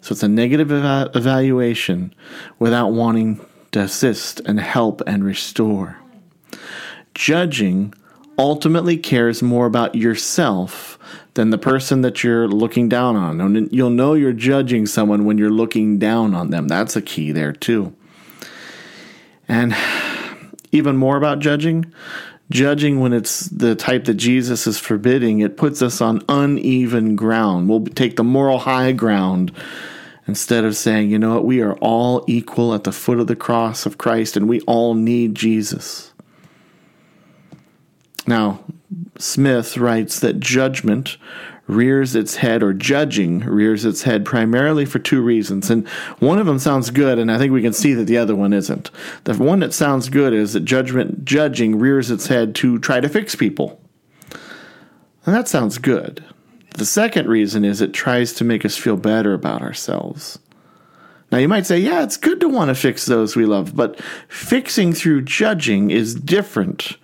So 0.00 0.12
it's 0.12 0.22
a 0.22 0.28
negative 0.28 0.72
eva- 0.72 1.10
evaluation 1.14 2.14
without 2.58 2.88
wanting 2.88 3.44
to 3.72 3.80
assist 3.80 4.40
and 4.40 4.58
help 4.58 5.02
and 5.06 5.22
restore. 5.22 5.98
Judging 7.14 7.94
ultimately 8.38 8.96
cares 8.96 9.42
more 9.42 9.66
about 9.66 9.94
yourself 9.94 10.98
than 11.34 11.50
the 11.50 11.58
person 11.58 12.00
that 12.02 12.22
you're 12.22 12.48
looking 12.48 12.88
down 12.88 13.16
on. 13.16 13.40
And 13.40 13.72
you'll 13.72 13.90
know 13.90 14.14
you're 14.14 14.32
judging 14.32 14.86
someone 14.86 15.24
when 15.24 15.38
you're 15.38 15.50
looking 15.50 15.98
down 15.98 16.34
on 16.34 16.50
them. 16.50 16.68
That's 16.68 16.96
a 16.96 17.02
key 17.02 17.32
there, 17.32 17.52
too. 17.52 17.94
And 19.48 19.74
even 20.72 20.96
more 20.96 21.16
about 21.16 21.40
judging, 21.40 21.92
judging 22.50 23.00
when 23.00 23.12
it's 23.12 23.46
the 23.46 23.74
type 23.74 24.04
that 24.04 24.14
Jesus 24.14 24.66
is 24.66 24.78
forbidding, 24.78 25.40
it 25.40 25.56
puts 25.56 25.82
us 25.82 26.00
on 26.00 26.22
uneven 26.28 27.16
ground. 27.16 27.68
We'll 27.68 27.84
take 27.84 28.16
the 28.16 28.24
moral 28.24 28.58
high 28.58 28.92
ground 28.92 29.52
instead 30.26 30.64
of 30.64 30.76
saying, 30.76 31.10
you 31.10 31.18
know 31.18 31.34
what, 31.34 31.44
we 31.44 31.60
are 31.60 31.74
all 31.78 32.24
equal 32.28 32.74
at 32.74 32.84
the 32.84 32.92
foot 32.92 33.18
of 33.18 33.26
the 33.26 33.36
cross 33.36 33.86
of 33.86 33.98
Christ 33.98 34.36
and 34.36 34.48
we 34.48 34.60
all 34.62 34.94
need 34.94 35.34
Jesus. 35.34 36.09
Now, 38.30 38.60
Smith 39.18 39.76
writes 39.76 40.20
that 40.20 40.38
judgment 40.38 41.16
rears 41.66 42.14
its 42.14 42.36
head, 42.36 42.62
or 42.62 42.72
judging 42.72 43.40
rears 43.40 43.84
its 43.84 44.04
head 44.04 44.24
primarily 44.24 44.84
for 44.84 45.00
two 45.00 45.20
reasons. 45.20 45.68
And 45.68 45.86
one 46.20 46.38
of 46.38 46.46
them 46.46 46.60
sounds 46.60 46.90
good, 46.90 47.18
and 47.18 47.30
I 47.30 47.38
think 47.38 47.52
we 47.52 47.60
can 47.60 47.72
see 47.72 47.92
that 47.94 48.04
the 48.04 48.18
other 48.18 48.36
one 48.36 48.52
isn't. 48.52 48.92
The 49.24 49.34
one 49.34 49.58
that 49.60 49.74
sounds 49.74 50.08
good 50.08 50.32
is 50.32 50.52
that 50.52 50.60
judgment, 50.60 51.24
judging 51.24 51.80
rears 51.80 52.08
its 52.12 52.28
head 52.28 52.54
to 52.56 52.78
try 52.78 53.00
to 53.00 53.08
fix 53.08 53.34
people. 53.34 53.80
And 55.26 55.34
that 55.34 55.48
sounds 55.48 55.78
good. 55.78 56.24
The 56.76 56.86
second 56.86 57.28
reason 57.28 57.64
is 57.64 57.80
it 57.80 57.92
tries 57.92 58.32
to 58.34 58.44
make 58.44 58.64
us 58.64 58.76
feel 58.76 58.96
better 58.96 59.34
about 59.34 59.60
ourselves. 59.60 60.38
Now, 61.32 61.38
you 61.38 61.48
might 61.48 61.66
say, 61.66 61.78
yeah, 61.78 62.04
it's 62.04 62.16
good 62.16 62.38
to 62.40 62.48
want 62.48 62.68
to 62.68 62.76
fix 62.76 63.06
those 63.06 63.34
we 63.34 63.44
love, 63.44 63.74
but 63.74 64.00
fixing 64.28 64.92
through 64.92 65.22
judging 65.22 65.90
is 65.90 66.14
different 66.14 66.96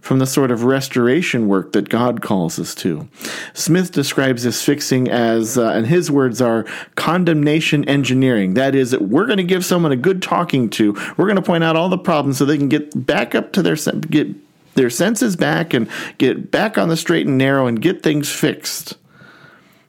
from 0.00 0.18
the 0.18 0.26
sort 0.26 0.50
of 0.50 0.64
restoration 0.64 1.48
work 1.48 1.72
that 1.72 1.88
God 1.88 2.22
calls 2.22 2.58
us 2.58 2.74
to. 2.76 3.08
Smith 3.54 3.92
describes 3.92 4.44
this 4.44 4.62
fixing 4.62 5.08
as, 5.08 5.58
uh, 5.58 5.70
and 5.70 5.86
his 5.86 6.10
words 6.10 6.40
are 6.40 6.64
condemnation 6.94 7.88
engineering. 7.88 8.54
That 8.54 8.74
is, 8.74 8.96
we're 8.96 9.26
going 9.26 9.38
to 9.38 9.44
give 9.44 9.64
someone 9.64 9.92
a 9.92 9.96
good 9.96 10.22
talking 10.22 10.70
to. 10.70 10.92
We're 11.16 11.26
going 11.26 11.36
to 11.36 11.42
point 11.42 11.64
out 11.64 11.76
all 11.76 11.88
the 11.88 11.98
problems 11.98 12.38
so 12.38 12.44
they 12.44 12.58
can 12.58 12.68
get 12.68 13.06
back 13.06 13.34
up 13.34 13.52
to 13.52 13.62
their 13.62 13.76
get 13.76 14.28
their 14.74 14.90
senses 14.90 15.34
back 15.34 15.74
and 15.74 15.88
get 16.18 16.50
back 16.50 16.78
on 16.78 16.88
the 16.88 16.96
straight 16.96 17.26
and 17.26 17.36
narrow 17.36 17.66
and 17.66 17.82
get 17.82 18.02
things 18.02 18.30
fixed. 18.30 18.96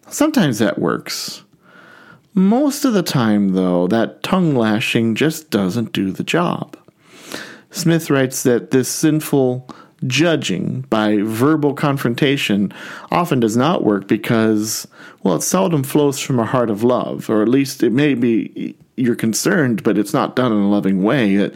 Sometimes 0.08 0.58
that 0.60 0.80
works. 0.80 1.44
Most 2.34 2.86
of 2.86 2.94
the 2.94 3.04
time, 3.04 3.54
though, 3.54 3.88
that 3.88 4.24
tongue 4.24 4.56
lashing 4.56 5.16
just 5.16 5.50
doesn't 5.50 5.94
do 5.94 6.12
the 6.12 6.24
job. 6.24 6.75
Smith 7.72 8.10
writes 8.10 8.44
that 8.44 8.72
this 8.72 8.89
sinful 8.89 9.70
judging 10.08 10.82
by 10.89 11.18
verbal 11.18 11.74
confrontation 11.74 12.74
often 13.12 13.39
does 13.39 13.58
not 13.58 13.84
work 13.84 14.08
because, 14.08 14.88
well, 15.24 15.36
it 15.36 15.41
seldom 15.41 15.84
flows 15.84 16.20
from 16.20 16.39
a 16.39 16.46
heart 16.46 16.70
of 16.70 16.84
love, 16.84 17.29
or 17.29 17.41
at 17.41 17.50
least 17.50 17.84
it 17.84 17.91
may 17.91 18.13
be 18.13 18.75
you're 18.96 19.15
concerned, 19.15 19.84
but 19.84 19.98
it's 19.98 20.13
not 20.13 20.36
done 20.36 20.51
in 20.51 20.60
a 20.60 20.70
loving 20.70 21.03
way. 21.03 21.51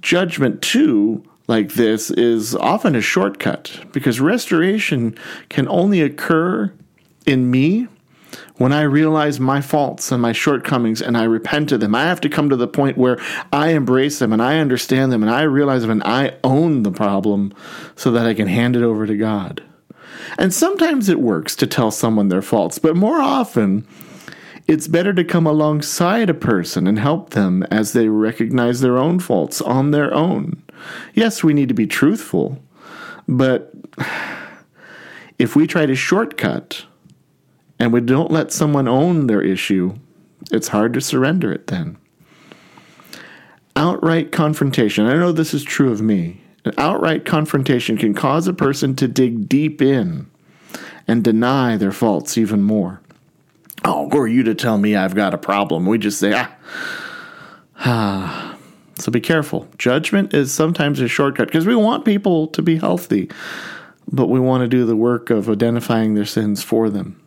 Judgment, 0.00 0.62
too, 0.62 1.22
like 1.46 1.74
this, 1.74 2.10
is 2.10 2.54
often 2.56 2.96
a 2.96 3.00
shortcut 3.00 3.78
because 3.92 4.20
restoration 4.20 5.16
can 5.48 5.68
only 5.68 6.00
occur 6.00 6.72
in 7.26 7.50
me 7.50 7.88
when 8.62 8.72
I 8.72 8.82
realize 8.82 9.40
my 9.40 9.60
faults 9.60 10.12
and 10.12 10.22
my 10.22 10.30
shortcomings 10.30 11.02
and 11.02 11.16
I 11.16 11.24
repent 11.24 11.72
of 11.72 11.80
them, 11.80 11.96
I 11.96 12.04
have 12.04 12.20
to 12.20 12.28
come 12.28 12.48
to 12.48 12.54
the 12.54 12.68
point 12.68 12.96
where 12.96 13.18
I 13.52 13.70
embrace 13.70 14.20
them 14.20 14.32
and 14.32 14.40
I 14.40 14.60
understand 14.60 15.10
them 15.10 15.20
and 15.20 15.32
I 15.32 15.42
realize 15.42 15.82
them 15.82 15.90
and 15.90 16.02
I 16.04 16.36
own 16.44 16.84
the 16.84 16.92
problem 16.92 17.52
so 17.96 18.12
that 18.12 18.24
I 18.24 18.34
can 18.34 18.46
hand 18.46 18.76
it 18.76 18.84
over 18.84 19.04
to 19.04 19.16
God. 19.16 19.64
And 20.38 20.54
sometimes 20.54 21.08
it 21.08 21.18
works 21.18 21.56
to 21.56 21.66
tell 21.66 21.90
someone 21.90 22.28
their 22.28 22.40
faults, 22.40 22.78
but 22.78 22.94
more 22.94 23.20
often, 23.20 23.84
it's 24.68 24.86
better 24.86 25.12
to 25.12 25.24
come 25.24 25.48
alongside 25.48 26.30
a 26.30 26.34
person 26.34 26.86
and 26.86 27.00
help 27.00 27.30
them 27.30 27.64
as 27.64 27.94
they 27.94 28.06
recognize 28.06 28.80
their 28.80 28.96
own 28.96 29.18
faults 29.18 29.60
on 29.60 29.90
their 29.90 30.14
own. 30.14 30.62
Yes, 31.14 31.42
we 31.42 31.52
need 31.52 31.66
to 31.70 31.74
be 31.74 31.88
truthful, 31.88 32.62
but 33.26 33.72
if 35.40 35.56
we 35.56 35.66
try 35.66 35.84
to 35.84 35.96
shortcut, 35.96 36.86
and 37.82 37.92
we 37.92 38.00
don't 38.00 38.30
let 38.30 38.52
someone 38.52 38.86
own 38.86 39.26
their 39.26 39.42
issue, 39.42 39.96
it's 40.52 40.68
hard 40.68 40.92
to 40.92 41.00
surrender 41.00 41.52
it 41.52 41.66
then. 41.66 41.98
Outright 43.74 44.30
confrontation. 44.30 45.06
I 45.06 45.14
know 45.14 45.32
this 45.32 45.52
is 45.52 45.64
true 45.64 45.90
of 45.90 46.00
me. 46.00 46.40
An 46.64 46.74
outright 46.78 47.24
confrontation 47.24 47.96
can 47.96 48.14
cause 48.14 48.46
a 48.46 48.52
person 48.52 48.94
to 48.94 49.08
dig 49.08 49.48
deep 49.48 49.82
in 49.82 50.30
and 51.08 51.24
deny 51.24 51.76
their 51.76 51.90
faults 51.90 52.38
even 52.38 52.62
more. 52.62 53.00
Oh, 53.84 54.08
who 54.10 54.18
are 54.18 54.28
you 54.28 54.44
to 54.44 54.54
tell 54.54 54.78
me 54.78 54.94
I've 54.94 55.16
got 55.16 55.34
a 55.34 55.38
problem? 55.38 55.84
We 55.84 55.98
just 55.98 56.20
say, 56.20 56.34
ah. 56.34 56.54
ah. 57.80 58.48
So 58.98 59.10
be 59.10 59.20
careful. 59.20 59.66
Judgment 59.78 60.32
is 60.32 60.52
sometimes 60.52 61.00
a 61.00 61.08
shortcut 61.08 61.48
because 61.48 61.66
we 61.66 61.74
want 61.74 62.04
people 62.04 62.46
to 62.48 62.62
be 62.62 62.76
healthy, 62.76 63.28
but 64.06 64.28
we 64.28 64.38
want 64.38 64.60
to 64.60 64.68
do 64.68 64.86
the 64.86 64.94
work 64.94 65.30
of 65.30 65.48
identifying 65.48 66.14
their 66.14 66.26
sins 66.26 66.62
for 66.62 66.88
them. 66.88 67.20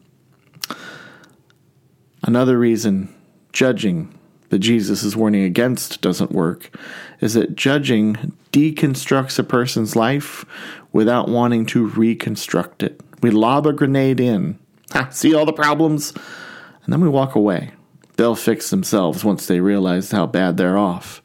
Another 2.26 2.58
reason 2.58 3.14
judging 3.54 4.12
that 4.50 4.58
Jesus 4.58 5.04
is 5.04 5.16
warning 5.16 5.44
against 5.44 6.02
doesn't 6.02 6.32
work 6.32 6.76
is 7.22 7.36
that 7.36 7.56
judging 7.56 8.34
deconstructs 8.52 9.38
a 9.38 9.44
person's 9.44 9.96
life 9.96 10.44
without 10.92 11.30
wanting 11.30 11.68
to 11.68 11.86
reconstruct 11.86 12.82
it. 12.82 13.00
We 13.22 13.30
lob 13.30 13.68
a 13.68 13.74
grenade 13.74 14.20
in, 14.20 14.58
ha, 14.92 15.10
see 15.10 15.36
all 15.36 15.46
the 15.46 15.54
problems, 15.54 16.14
and 16.84 16.92
then 16.92 17.00
we 17.00 17.10
walk 17.10 17.36
away. 17.36 17.72
They'll 18.18 18.36
fix 18.36 18.72
themselves 18.72 19.24
once 19.24 19.46
they 19.46 19.60
realize 19.60 20.10
how 20.10 20.26
bad 20.26 20.58
they're 20.58 20.80
off. 20.80 21.22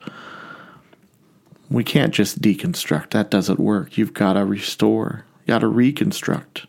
We 1.71 1.83
can't 1.83 2.13
just 2.13 2.43
deconstruct. 2.43 3.11
That 3.11 3.31
doesn't 3.31 3.61
work. 3.61 3.97
You've 3.97 4.13
got 4.13 4.35
to 4.35 4.45
restore. 4.45 5.25
You 5.47 5.55
got 5.55 5.61
to 5.61 5.69
reconstruct. 5.69 6.67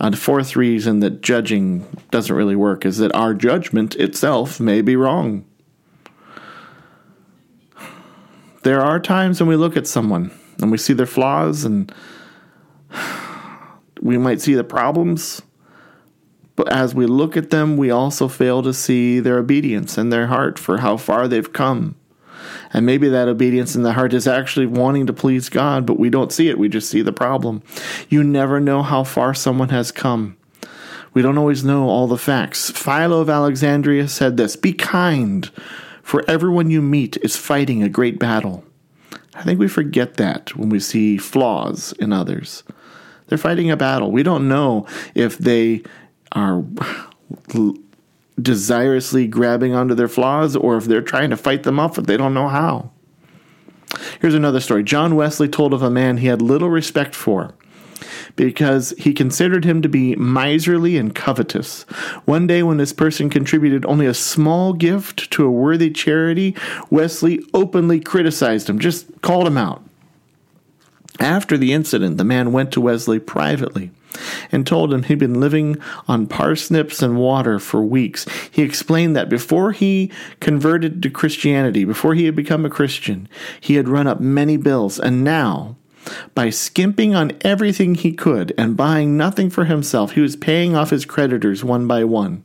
Uh, 0.00 0.10
the 0.10 0.16
fourth 0.16 0.56
reason 0.56 1.00
that 1.00 1.22
judging 1.22 1.86
doesn't 2.10 2.34
really 2.34 2.56
work 2.56 2.84
is 2.84 2.98
that 2.98 3.14
our 3.14 3.34
judgment 3.34 3.94
itself 3.96 4.58
may 4.60 4.80
be 4.80 4.96
wrong. 4.96 5.44
There 8.62 8.80
are 8.80 8.98
times 8.98 9.40
when 9.40 9.48
we 9.48 9.56
look 9.56 9.76
at 9.76 9.86
someone 9.86 10.30
and 10.60 10.70
we 10.70 10.78
see 10.78 10.94
their 10.94 11.06
flaws 11.06 11.64
and 11.64 11.92
we 14.00 14.18
might 14.18 14.40
see 14.40 14.54
the 14.54 14.64
problems, 14.64 15.42
but 16.56 16.72
as 16.72 16.94
we 16.94 17.06
look 17.06 17.36
at 17.36 17.50
them, 17.50 17.76
we 17.76 17.90
also 17.90 18.28
fail 18.28 18.62
to 18.62 18.72
see 18.72 19.20
their 19.20 19.38
obedience 19.38 19.98
and 19.98 20.12
their 20.12 20.28
heart 20.28 20.58
for 20.58 20.78
how 20.78 20.96
far 20.96 21.28
they've 21.28 21.52
come. 21.52 21.96
And 22.74 22.84
maybe 22.84 23.08
that 23.08 23.28
obedience 23.28 23.76
in 23.76 23.84
the 23.84 23.92
heart 23.92 24.12
is 24.12 24.26
actually 24.26 24.66
wanting 24.66 25.06
to 25.06 25.12
please 25.12 25.48
God, 25.48 25.86
but 25.86 25.98
we 25.98 26.10
don't 26.10 26.32
see 26.32 26.48
it. 26.48 26.58
We 26.58 26.68
just 26.68 26.90
see 26.90 27.02
the 27.02 27.12
problem. 27.12 27.62
You 28.08 28.24
never 28.24 28.58
know 28.58 28.82
how 28.82 29.04
far 29.04 29.32
someone 29.32 29.68
has 29.68 29.92
come. 29.92 30.36
We 31.14 31.22
don't 31.22 31.38
always 31.38 31.64
know 31.64 31.88
all 31.88 32.08
the 32.08 32.18
facts. 32.18 32.70
Philo 32.70 33.20
of 33.20 33.30
Alexandria 33.30 34.08
said 34.08 34.36
this 34.36 34.56
Be 34.56 34.72
kind, 34.72 35.48
for 36.02 36.28
everyone 36.28 36.70
you 36.70 36.82
meet 36.82 37.16
is 37.18 37.36
fighting 37.36 37.82
a 37.82 37.88
great 37.88 38.18
battle. 38.18 38.64
I 39.36 39.44
think 39.44 39.60
we 39.60 39.68
forget 39.68 40.14
that 40.14 40.56
when 40.56 40.68
we 40.68 40.80
see 40.80 41.16
flaws 41.16 41.92
in 42.00 42.12
others. 42.12 42.64
They're 43.28 43.38
fighting 43.38 43.70
a 43.70 43.76
battle. 43.76 44.10
We 44.10 44.24
don't 44.24 44.48
know 44.48 44.86
if 45.14 45.38
they 45.38 45.82
are 46.32 46.64
desirously 48.40 49.28
grabbing 49.28 49.74
onto 49.74 49.94
their 49.94 50.08
flaws 50.08 50.56
or 50.56 50.76
if 50.76 50.84
they're 50.84 51.00
trying 51.00 51.30
to 51.30 51.36
fight 51.36 51.62
them 51.62 51.78
off 51.78 51.94
but 51.96 52.06
they 52.06 52.16
don't 52.16 52.34
know 52.34 52.48
how. 52.48 52.90
Here's 54.20 54.34
another 54.34 54.60
story. 54.60 54.82
John 54.82 55.14
Wesley 55.14 55.48
told 55.48 55.72
of 55.72 55.82
a 55.82 55.90
man 55.90 56.16
he 56.16 56.26
had 56.26 56.42
little 56.42 56.70
respect 56.70 57.14
for 57.14 57.54
because 58.36 58.92
he 58.98 59.12
considered 59.12 59.64
him 59.64 59.82
to 59.82 59.88
be 59.88 60.16
miserly 60.16 60.96
and 60.96 61.14
covetous. 61.14 61.82
One 62.24 62.46
day, 62.46 62.62
when 62.62 62.78
this 62.78 62.92
person 62.92 63.30
contributed 63.30 63.86
only 63.86 64.06
a 64.06 64.14
small 64.14 64.72
gift 64.72 65.30
to 65.32 65.44
a 65.44 65.50
worthy 65.50 65.90
charity, 65.90 66.56
Wesley 66.90 67.44
openly 67.54 68.00
criticized 68.00 68.68
him, 68.68 68.78
just 68.78 69.22
called 69.22 69.46
him 69.46 69.56
out. 69.56 69.82
After 71.20 71.56
the 71.56 71.72
incident, 71.72 72.18
the 72.18 72.24
man 72.24 72.52
went 72.52 72.72
to 72.72 72.80
Wesley 72.80 73.20
privately 73.20 73.92
and 74.52 74.66
told 74.66 74.92
him 74.92 75.04
he'd 75.04 75.18
been 75.18 75.40
living 75.40 75.76
on 76.08 76.26
parsnips 76.26 77.02
and 77.02 77.18
water 77.18 77.58
for 77.58 77.82
weeks. 77.82 78.26
He 78.50 78.62
explained 78.62 79.16
that 79.16 79.28
before 79.28 79.72
he 79.72 80.10
converted 80.40 81.02
to 81.02 81.10
Christianity, 81.10 81.84
before 81.84 82.14
he 82.14 82.24
had 82.24 82.36
become 82.36 82.64
a 82.64 82.70
Christian, 82.70 83.28
he 83.60 83.74
had 83.74 83.88
run 83.88 84.06
up 84.06 84.20
many 84.20 84.56
bills, 84.56 84.98
and 84.98 85.24
now, 85.24 85.76
by 86.34 86.50
skimping 86.50 87.14
on 87.14 87.32
everything 87.40 87.94
he 87.94 88.12
could 88.12 88.52
and 88.58 88.76
buying 88.76 89.16
nothing 89.16 89.50
for 89.50 89.64
himself, 89.64 90.12
he 90.12 90.20
was 90.20 90.36
paying 90.36 90.76
off 90.76 90.90
his 90.90 91.04
creditors 91.04 91.64
one 91.64 91.86
by 91.86 92.04
one. 92.04 92.44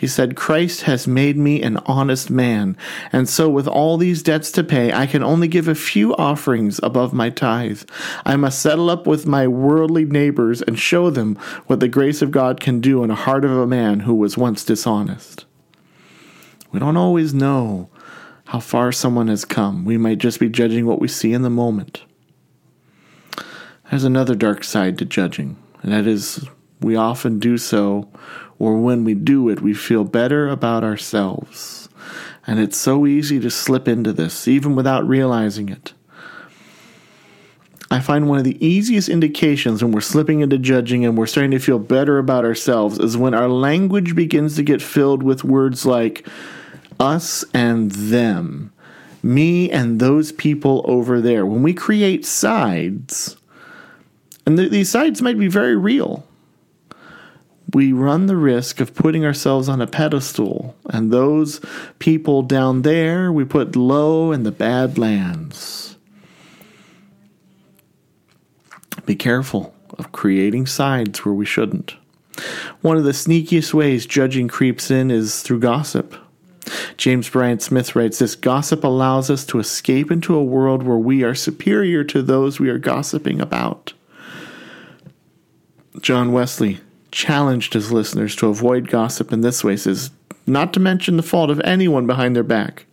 He 0.00 0.06
said, 0.06 0.34
Christ 0.34 0.84
has 0.84 1.06
made 1.06 1.36
me 1.36 1.60
an 1.60 1.76
honest 1.84 2.30
man, 2.30 2.74
and 3.12 3.28
so 3.28 3.50
with 3.50 3.68
all 3.68 3.98
these 3.98 4.22
debts 4.22 4.50
to 4.52 4.64
pay, 4.64 4.90
I 4.90 5.04
can 5.04 5.22
only 5.22 5.46
give 5.46 5.68
a 5.68 5.74
few 5.74 6.16
offerings 6.16 6.80
above 6.82 7.12
my 7.12 7.28
tithe. 7.28 7.82
I 8.24 8.36
must 8.36 8.62
settle 8.62 8.88
up 8.88 9.06
with 9.06 9.26
my 9.26 9.46
worldly 9.46 10.06
neighbors 10.06 10.62
and 10.62 10.78
show 10.78 11.10
them 11.10 11.36
what 11.66 11.80
the 11.80 11.86
grace 11.88 12.22
of 12.22 12.30
God 12.30 12.60
can 12.60 12.80
do 12.80 13.02
in 13.02 13.10
the 13.10 13.14
heart 13.14 13.44
of 13.44 13.50
a 13.50 13.66
man 13.66 14.00
who 14.00 14.14
was 14.14 14.38
once 14.38 14.64
dishonest. 14.64 15.44
We 16.72 16.80
don't 16.80 16.96
always 16.96 17.34
know 17.34 17.90
how 18.46 18.60
far 18.60 18.92
someone 18.92 19.28
has 19.28 19.44
come. 19.44 19.84
We 19.84 19.98
might 19.98 20.16
just 20.16 20.40
be 20.40 20.48
judging 20.48 20.86
what 20.86 21.02
we 21.02 21.08
see 21.08 21.34
in 21.34 21.42
the 21.42 21.50
moment. 21.50 22.04
There's 23.90 24.04
another 24.04 24.34
dark 24.34 24.64
side 24.64 24.96
to 24.96 25.04
judging, 25.04 25.58
and 25.82 25.92
that 25.92 26.06
is 26.06 26.48
we 26.80 26.96
often 26.96 27.38
do 27.38 27.58
so 27.58 28.08
or 28.60 28.76
when 28.76 29.04
we 29.04 29.14
do 29.14 29.48
it, 29.48 29.62
we 29.62 29.72
feel 29.72 30.04
better 30.04 30.48
about 30.48 30.84
ourselves. 30.84 31.88
And 32.46 32.60
it's 32.60 32.76
so 32.76 33.06
easy 33.06 33.40
to 33.40 33.50
slip 33.50 33.88
into 33.88 34.12
this, 34.12 34.46
even 34.46 34.76
without 34.76 35.08
realizing 35.08 35.70
it. 35.70 35.94
I 37.90 38.00
find 38.00 38.28
one 38.28 38.38
of 38.38 38.44
the 38.44 38.64
easiest 38.64 39.08
indications 39.08 39.82
when 39.82 39.92
we're 39.92 40.00
slipping 40.00 40.40
into 40.40 40.58
judging 40.58 41.04
and 41.04 41.18
we're 41.18 41.26
starting 41.26 41.50
to 41.52 41.58
feel 41.58 41.78
better 41.78 42.18
about 42.18 42.44
ourselves 42.44 42.98
is 42.98 43.16
when 43.16 43.34
our 43.34 43.48
language 43.48 44.14
begins 44.14 44.54
to 44.56 44.62
get 44.62 44.80
filled 44.80 45.22
with 45.22 45.42
words 45.42 45.84
like 45.84 46.28
us 47.00 47.44
and 47.54 47.90
them, 47.90 48.72
me 49.22 49.70
and 49.70 49.98
those 49.98 50.32
people 50.32 50.84
over 50.84 51.20
there. 51.20 51.46
When 51.46 51.62
we 51.62 51.72
create 51.72 52.24
sides, 52.26 53.36
and 54.46 54.56
th- 54.56 54.70
these 54.70 54.90
sides 54.90 55.22
might 55.22 55.38
be 55.38 55.48
very 55.48 55.76
real, 55.76 56.24
we 57.74 57.92
run 57.92 58.26
the 58.26 58.36
risk 58.36 58.80
of 58.80 58.94
putting 58.94 59.24
ourselves 59.24 59.68
on 59.68 59.80
a 59.80 59.86
pedestal, 59.86 60.74
and 60.86 61.10
those 61.10 61.60
people 61.98 62.42
down 62.42 62.82
there 62.82 63.30
we 63.32 63.44
put 63.44 63.76
low 63.76 64.32
in 64.32 64.42
the 64.42 64.52
bad 64.52 64.98
lands. 64.98 65.96
Be 69.06 69.14
careful 69.14 69.74
of 69.98 70.12
creating 70.12 70.66
sides 70.66 71.24
where 71.24 71.34
we 71.34 71.46
shouldn't. 71.46 71.96
One 72.80 72.96
of 72.96 73.04
the 73.04 73.10
sneakiest 73.10 73.74
ways 73.74 74.06
judging 74.06 74.48
creeps 74.48 74.90
in 74.90 75.10
is 75.10 75.42
through 75.42 75.60
gossip. 75.60 76.14
James 76.96 77.28
Bryan 77.28 77.58
Smith 77.60 77.96
writes 77.96 78.18
this 78.18 78.36
gossip 78.36 78.84
allows 78.84 79.30
us 79.30 79.44
to 79.46 79.58
escape 79.58 80.10
into 80.10 80.34
a 80.34 80.44
world 80.44 80.82
where 80.82 80.98
we 80.98 81.22
are 81.24 81.34
superior 81.34 82.04
to 82.04 82.22
those 82.22 82.60
we 82.60 82.68
are 82.68 82.78
gossiping 82.78 83.40
about. 83.40 83.92
John 86.00 86.32
Wesley 86.32 86.80
challenged 87.12 87.74
his 87.74 87.92
listeners 87.92 88.36
to 88.36 88.48
avoid 88.48 88.88
gossip 88.88 89.32
in 89.32 89.40
this 89.40 89.64
way 89.64 89.76
says, 89.76 90.10
not 90.46 90.72
to 90.72 90.80
mention 90.80 91.16
the 91.16 91.22
fault 91.22 91.50
of 91.50 91.60
anyone 91.60 92.06
behind 92.06 92.34
their 92.34 92.42
back, 92.42 92.86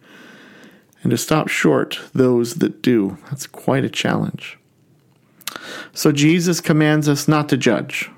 and 1.03 1.11
to 1.11 1.17
stop 1.17 1.47
short 1.47 1.99
those 2.13 2.55
that 2.55 2.81
do. 2.81 3.17
That's 3.29 3.47
quite 3.47 3.85
a 3.85 3.89
challenge. 3.89 4.57
So 5.93 6.11
Jesus 6.11 6.61
commands 6.61 7.07
us 7.07 7.27
not 7.27 7.49
to 7.49 7.57
judge. 7.57 8.09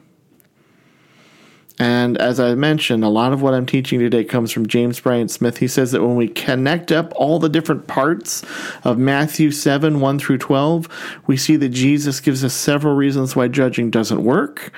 And 1.79 2.17
as 2.17 2.41
I 2.41 2.55
mentioned, 2.55 3.05
a 3.05 3.09
lot 3.09 3.31
of 3.31 3.41
what 3.41 3.53
I'm 3.53 3.65
teaching 3.65 3.99
today 3.99 4.25
comes 4.25 4.51
from 4.51 4.67
James 4.67 4.99
Bryan 4.99 5.29
Smith. 5.29 5.57
He 5.57 5.67
says 5.69 5.93
that 5.93 6.01
when 6.01 6.17
we 6.17 6.27
connect 6.27 6.91
up 6.91 7.13
all 7.15 7.39
the 7.39 7.47
different 7.47 7.87
parts 7.87 8.43
of 8.83 8.97
Matthew 8.97 9.49
7 9.49 10.01
1 10.01 10.19
through 10.19 10.39
12, 10.39 11.21
we 11.25 11.37
see 11.37 11.55
that 11.55 11.69
Jesus 11.69 12.19
gives 12.19 12.43
us 12.43 12.53
several 12.53 12.95
reasons 12.95 13.33
why 13.33 13.47
judging 13.47 13.89
doesn't 13.89 14.21
work 14.21 14.73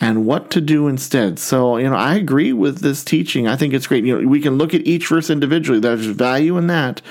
and 0.00 0.24
what 0.24 0.50
to 0.50 0.62
do 0.62 0.88
instead. 0.88 1.38
So, 1.38 1.76
you 1.76 1.90
know, 1.90 1.96
I 1.96 2.14
agree 2.14 2.54
with 2.54 2.80
this 2.80 3.04
teaching. 3.04 3.46
I 3.46 3.56
think 3.56 3.74
it's 3.74 3.86
great. 3.86 4.04
You 4.04 4.22
know, 4.22 4.28
we 4.28 4.40
can 4.40 4.56
look 4.56 4.72
at 4.72 4.86
each 4.86 5.08
verse 5.08 5.28
individually, 5.28 5.80
there's 5.80 6.06
value 6.06 6.56
in 6.56 6.68
that, 6.68 7.02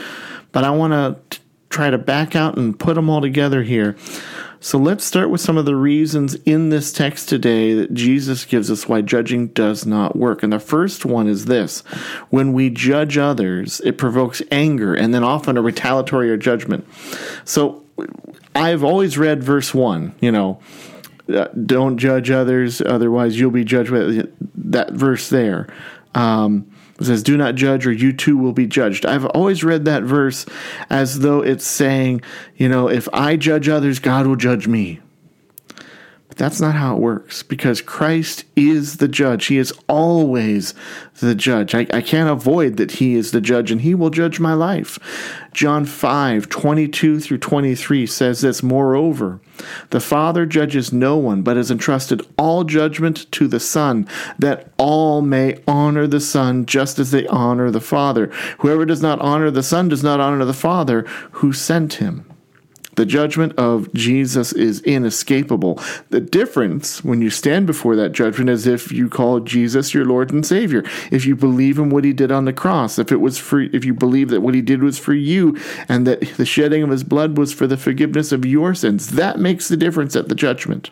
but 0.51 0.63
I 0.63 0.71
want 0.71 0.93
to 0.93 1.39
try 1.69 1.89
to 1.89 1.97
back 1.97 2.35
out 2.35 2.57
and 2.57 2.79
put 2.79 2.95
them 2.95 3.09
all 3.09 3.21
together 3.21 3.61
here. 3.61 3.95
So 4.65 4.79
let's 4.79 5.05
start 5.05 5.29
with 5.29 5.41
some 5.41 5.57
of 5.57 5.65
the 5.65 5.75
reasons 5.75 6.33
in 6.43 6.69
this 6.69 6.91
text 6.91 7.29
today 7.29 7.75
that 7.75 7.93
Jesus 7.93 8.45
gives 8.45 8.71
us 8.71 8.89
why 8.89 9.01
judging 9.01 9.49
does 9.49 9.85
not 9.85 10.15
work. 10.15 10.41
And 10.41 10.51
the 10.51 10.59
first 10.59 11.05
one 11.05 11.27
is 11.27 11.45
this 11.45 11.81
when 12.31 12.51
we 12.51 12.71
judge 12.71 13.15
others, 13.15 13.79
it 13.81 13.99
provokes 13.99 14.41
anger 14.49 14.95
and 14.95 15.13
then 15.13 15.23
often 15.23 15.55
a 15.55 15.61
retaliatory 15.61 16.31
or 16.31 16.37
judgment. 16.37 16.87
So 17.43 17.83
I've 18.55 18.83
always 18.83 19.19
read 19.19 19.43
verse 19.43 19.71
1, 19.71 20.15
you 20.19 20.31
know, 20.31 20.59
uh, 21.31 21.45
don't 21.49 21.99
judge 21.99 22.31
others, 22.31 22.81
otherwise 22.81 23.39
you'll 23.39 23.51
be 23.51 23.65
judged. 23.65 23.91
That 23.91 24.93
verse 24.93 25.29
there. 25.29 25.67
Um, 26.15 26.74
it 26.99 27.05
says, 27.05 27.23
Do 27.23 27.37
not 27.37 27.55
judge, 27.55 27.85
or 27.85 27.91
you 27.91 28.13
too 28.13 28.37
will 28.37 28.53
be 28.53 28.67
judged. 28.67 29.05
I've 29.05 29.25
always 29.25 29.63
read 29.63 29.85
that 29.85 30.03
verse 30.03 30.45
as 30.89 31.19
though 31.19 31.41
it's 31.41 31.67
saying, 31.67 32.21
you 32.55 32.69
know, 32.69 32.87
if 32.87 33.09
I 33.11 33.35
judge 33.35 33.67
others, 33.67 33.99
God 33.99 34.27
will 34.27 34.37
judge 34.37 34.67
me. 34.67 35.01
That's 36.37 36.59
not 36.59 36.75
how 36.75 36.95
it 36.95 37.01
works 37.01 37.43
because 37.43 37.81
Christ 37.81 38.43
is 38.57 38.97
the 38.97 39.07
judge. 39.07 39.45
He 39.45 39.57
is 39.57 39.73
always 39.87 40.73
the 41.21 41.33
judge. 41.33 41.73
I, 41.73 41.87
I 41.93 42.01
can't 42.01 42.29
avoid 42.29 42.75
that 42.75 42.91
He 42.91 43.15
is 43.15 43.31
the 43.31 43.39
judge 43.39 43.71
and 43.71 43.81
He 43.81 43.95
will 43.95 44.09
judge 44.09 44.39
my 44.39 44.53
life. 44.53 44.99
John 45.53 45.85
5 45.85 46.49
22 46.49 47.21
through 47.21 47.37
23 47.37 48.05
says 48.05 48.41
this 48.41 48.61
Moreover, 48.61 49.39
the 49.91 50.01
Father 50.01 50.45
judges 50.45 50.91
no 50.91 51.15
one, 51.15 51.41
but 51.41 51.55
has 51.55 51.71
entrusted 51.71 52.21
all 52.37 52.65
judgment 52.65 53.31
to 53.31 53.47
the 53.47 53.61
Son, 53.61 54.05
that 54.37 54.73
all 54.77 55.21
may 55.21 55.61
honor 55.65 56.05
the 56.05 56.19
Son 56.19 56.65
just 56.65 56.99
as 56.99 57.11
they 57.11 57.25
honor 57.27 57.71
the 57.71 57.79
Father. 57.79 58.27
Whoever 58.59 58.85
does 58.85 59.01
not 59.01 59.21
honor 59.21 59.49
the 59.51 59.63
Son 59.63 59.87
does 59.87 60.03
not 60.03 60.19
honor 60.19 60.43
the 60.43 60.53
Father 60.53 61.03
who 61.31 61.53
sent 61.53 61.93
him. 61.95 62.25
The 62.95 63.05
judgment 63.05 63.53
of 63.57 63.93
Jesus 63.93 64.53
is 64.53 64.81
inescapable. 64.81 65.81
The 66.09 66.21
difference 66.21 67.03
when 67.03 67.21
you 67.21 67.29
stand 67.29 67.67
before 67.67 67.95
that 67.97 68.13
judgment 68.13 68.49
is 68.49 68.65
if 68.65 68.91
you 68.91 69.09
call 69.09 69.41
Jesus 69.41 69.93
your 69.93 70.05
Lord 70.05 70.31
and 70.31 70.45
Savior, 70.45 70.83
if 71.11 71.25
you 71.25 71.35
believe 71.35 71.77
in 71.77 71.89
what 71.89 72.05
he 72.05 72.13
did 72.13 72.31
on 72.31 72.45
the 72.45 72.53
cross, 72.53 72.97
if 72.97 73.11
it 73.11 73.17
was 73.17 73.37
for 73.37 73.61
if 73.61 73.83
you 73.83 73.93
believe 73.93 74.29
that 74.29 74.41
what 74.41 74.55
he 74.55 74.61
did 74.61 74.81
was 74.81 74.97
for 74.97 75.13
you 75.13 75.57
and 75.89 76.07
that 76.07 76.21
the 76.37 76.45
shedding 76.45 76.83
of 76.83 76.89
his 76.89 77.03
blood 77.03 77.37
was 77.37 77.53
for 77.53 77.67
the 77.67 77.77
forgiveness 77.77 78.31
of 78.31 78.45
your 78.45 78.73
sins. 78.73 79.11
That 79.11 79.39
makes 79.39 79.67
the 79.67 79.77
difference 79.77 80.15
at 80.15 80.29
the 80.29 80.35
judgment. 80.35 80.89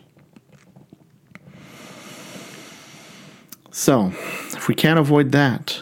So, 3.70 4.12
if 4.52 4.68
we 4.68 4.74
can't 4.74 5.00
avoid 5.00 5.32
that, 5.32 5.80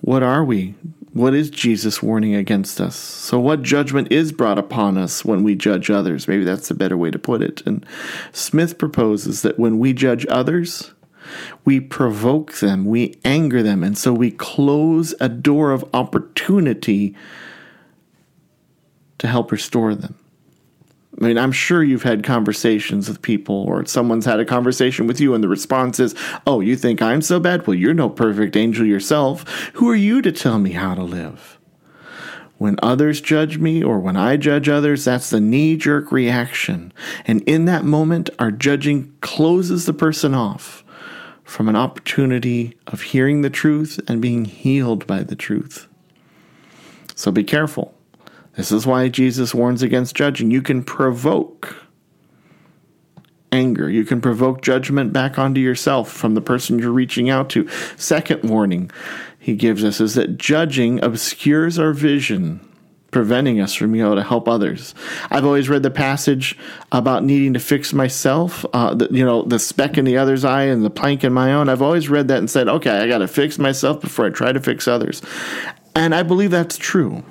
what 0.00 0.22
are 0.22 0.44
we 0.44 0.74
what 1.12 1.34
is 1.34 1.50
Jesus 1.50 2.02
warning 2.02 2.34
against 2.34 2.80
us? 2.80 2.94
So, 2.94 3.40
what 3.40 3.62
judgment 3.62 4.12
is 4.12 4.32
brought 4.32 4.58
upon 4.58 4.96
us 4.96 5.24
when 5.24 5.42
we 5.42 5.54
judge 5.56 5.90
others? 5.90 6.28
Maybe 6.28 6.44
that's 6.44 6.70
a 6.70 6.74
better 6.74 6.96
way 6.96 7.10
to 7.10 7.18
put 7.18 7.42
it. 7.42 7.62
And 7.66 7.84
Smith 8.32 8.78
proposes 8.78 9.42
that 9.42 9.58
when 9.58 9.78
we 9.78 9.92
judge 9.92 10.24
others, 10.28 10.92
we 11.64 11.80
provoke 11.80 12.54
them, 12.54 12.84
we 12.84 13.18
anger 13.24 13.62
them, 13.62 13.82
and 13.82 13.98
so 13.98 14.12
we 14.12 14.30
close 14.30 15.14
a 15.20 15.28
door 15.28 15.72
of 15.72 15.84
opportunity 15.92 17.14
to 19.18 19.26
help 19.26 19.52
restore 19.52 19.94
them. 19.94 20.14
I 21.20 21.24
mean, 21.24 21.36
I'm 21.36 21.52
sure 21.52 21.82
you've 21.82 22.02
had 22.02 22.24
conversations 22.24 23.06
with 23.06 23.20
people, 23.20 23.64
or 23.64 23.84
someone's 23.84 24.24
had 24.24 24.40
a 24.40 24.44
conversation 24.44 25.06
with 25.06 25.20
you, 25.20 25.34
and 25.34 25.44
the 25.44 25.48
response 25.48 26.00
is, 26.00 26.14
Oh, 26.46 26.60
you 26.60 26.76
think 26.76 27.02
I'm 27.02 27.20
so 27.20 27.38
bad? 27.38 27.66
Well, 27.66 27.74
you're 27.74 27.92
no 27.92 28.08
perfect 28.08 28.56
angel 28.56 28.86
yourself. 28.86 29.46
Who 29.74 29.90
are 29.90 29.96
you 29.96 30.22
to 30.22 30.32
tell 30.32 30.58
me 30.58 30.70
how 30.72 30.94
to 30.94 31.02
live? 31.02 31.58
When 32.56 32.76
others 32.82 33.20
judge 33.20 33.58
me 33.58 33.82
or 33.82 33.98
when 33.98 34.16
I 34.16 34.36
judge 34.36 34.68
others, 34.68 35.04
that's 35.04 35.30
the 35.30 35.40
knee 35.40 35.76
jerk 35.76 36.10
reaction. 36.10 36.92
And 37.26 37.42
in 37.42 37.66
that 37.66 37.84
moment, 37.84 38.30
our 38.38 38.50
judging 38.50 39.14
closes 39.20 39.86
the 39.86 39.94
person 39.94 40.34
off 40.34 40.84
from 41.44 41.68
an 41.68 41.76
opportunity 41.76 42.78
of 42.86 43.02
hearing 43.02 43.42
the 43.42 43.50
truth 43.50 44.00
and 44.08 44.22
being 44.22 44.44
healed 44.46 45.06
by 45.06 45.22
the 45.22 45.36
truth. 45.36 45.86
So 47.14 47.30
be 47.30 47.44
careful 47.44 47.94
This 48.56 48.72
is 48.72 48.86
why 48.86 49.08
Jesus 49.08 49.54
warns 49.54 49.82
against 49.82 50.14
judging. 50.14 50.50
You 50.50 50.62
can 50.62 50.82
provoke 50.82 51.76
anger. 53.52 53.88
You 53.90 54.04
can 54.04 54.20
provoke 54.20 54.62
judgment 54.62 55.12
back 55.12 55.38
onto 55.38 55.60
yourself 55.60 56.10
from 56.10 56.34
the 56.34 56.40
person 56.40 56.78
you're 56.78 56.90
reaching 56.90 57.30
out 57.30 57.50
to. 57.50 57.68
Second 57.96 58.48
warning 58.48 58.90
he 59.38 59.54
gives 59.54 59.84
us 59.84 60.00
is 60.00 60.14
that 60.14 60.38
judging 60.38 61.02
obscures 61.02 61.78
our 61.78 61.92
vision, 61.92 62.60
preventing 63.10 63.60
us 63.60 63.74
from 63.74 63.92
being 63.92 64.04
able 64.04 64.16
to 64.16 64.22
help 64.22 64.48
others. 64.48 64.94
I've 65.30 65.44
always 65.44 65.68
read 65.68 65.82
the 65.82 65.90
passage 65.90 66.56
about 66.92 67.24
needing 67.24 67.54
to 67.54 67.58
fix 67.58 67.92
myself, 67.92 68.64
uh, 68.72 68.94
the, 68.94 69.08
you 69.10 69.24
know, 69.24 69.42
the 69.42 69.58
speck 69.58 69.98
in 69.98 70.04
the 70.04 70.18
other's 70.18 70.44
eye 70.44 70.64
and 70.64 70.84
the 70.84 70.90
plank 70.90 71.24
in 71.24 71.32
my 71.32 71.52
own. 71.52 71.68
I've 71.68 71.82
always 71.82 72.08
read 72.08 72.28
that 72.28 72.38
and 72.38 72.50
said, 72.50 72.68
okay, 72.68 72.98
I 72.98 73.08
got 73.08 73.18
to 73.18 73.28
fix 73.28 73.58
myself 73.58 74.00
before 74.00 74.26
I 74.26 74.30
try 74.30 74.52
to 74.52 74.60
fix 74.60 74.86
others. 74.86 75.22
And 75.96 76.14
I 76.14 76.22
believe 76.22 76.50
that's 76.50 76.78
true. 76.78 77.24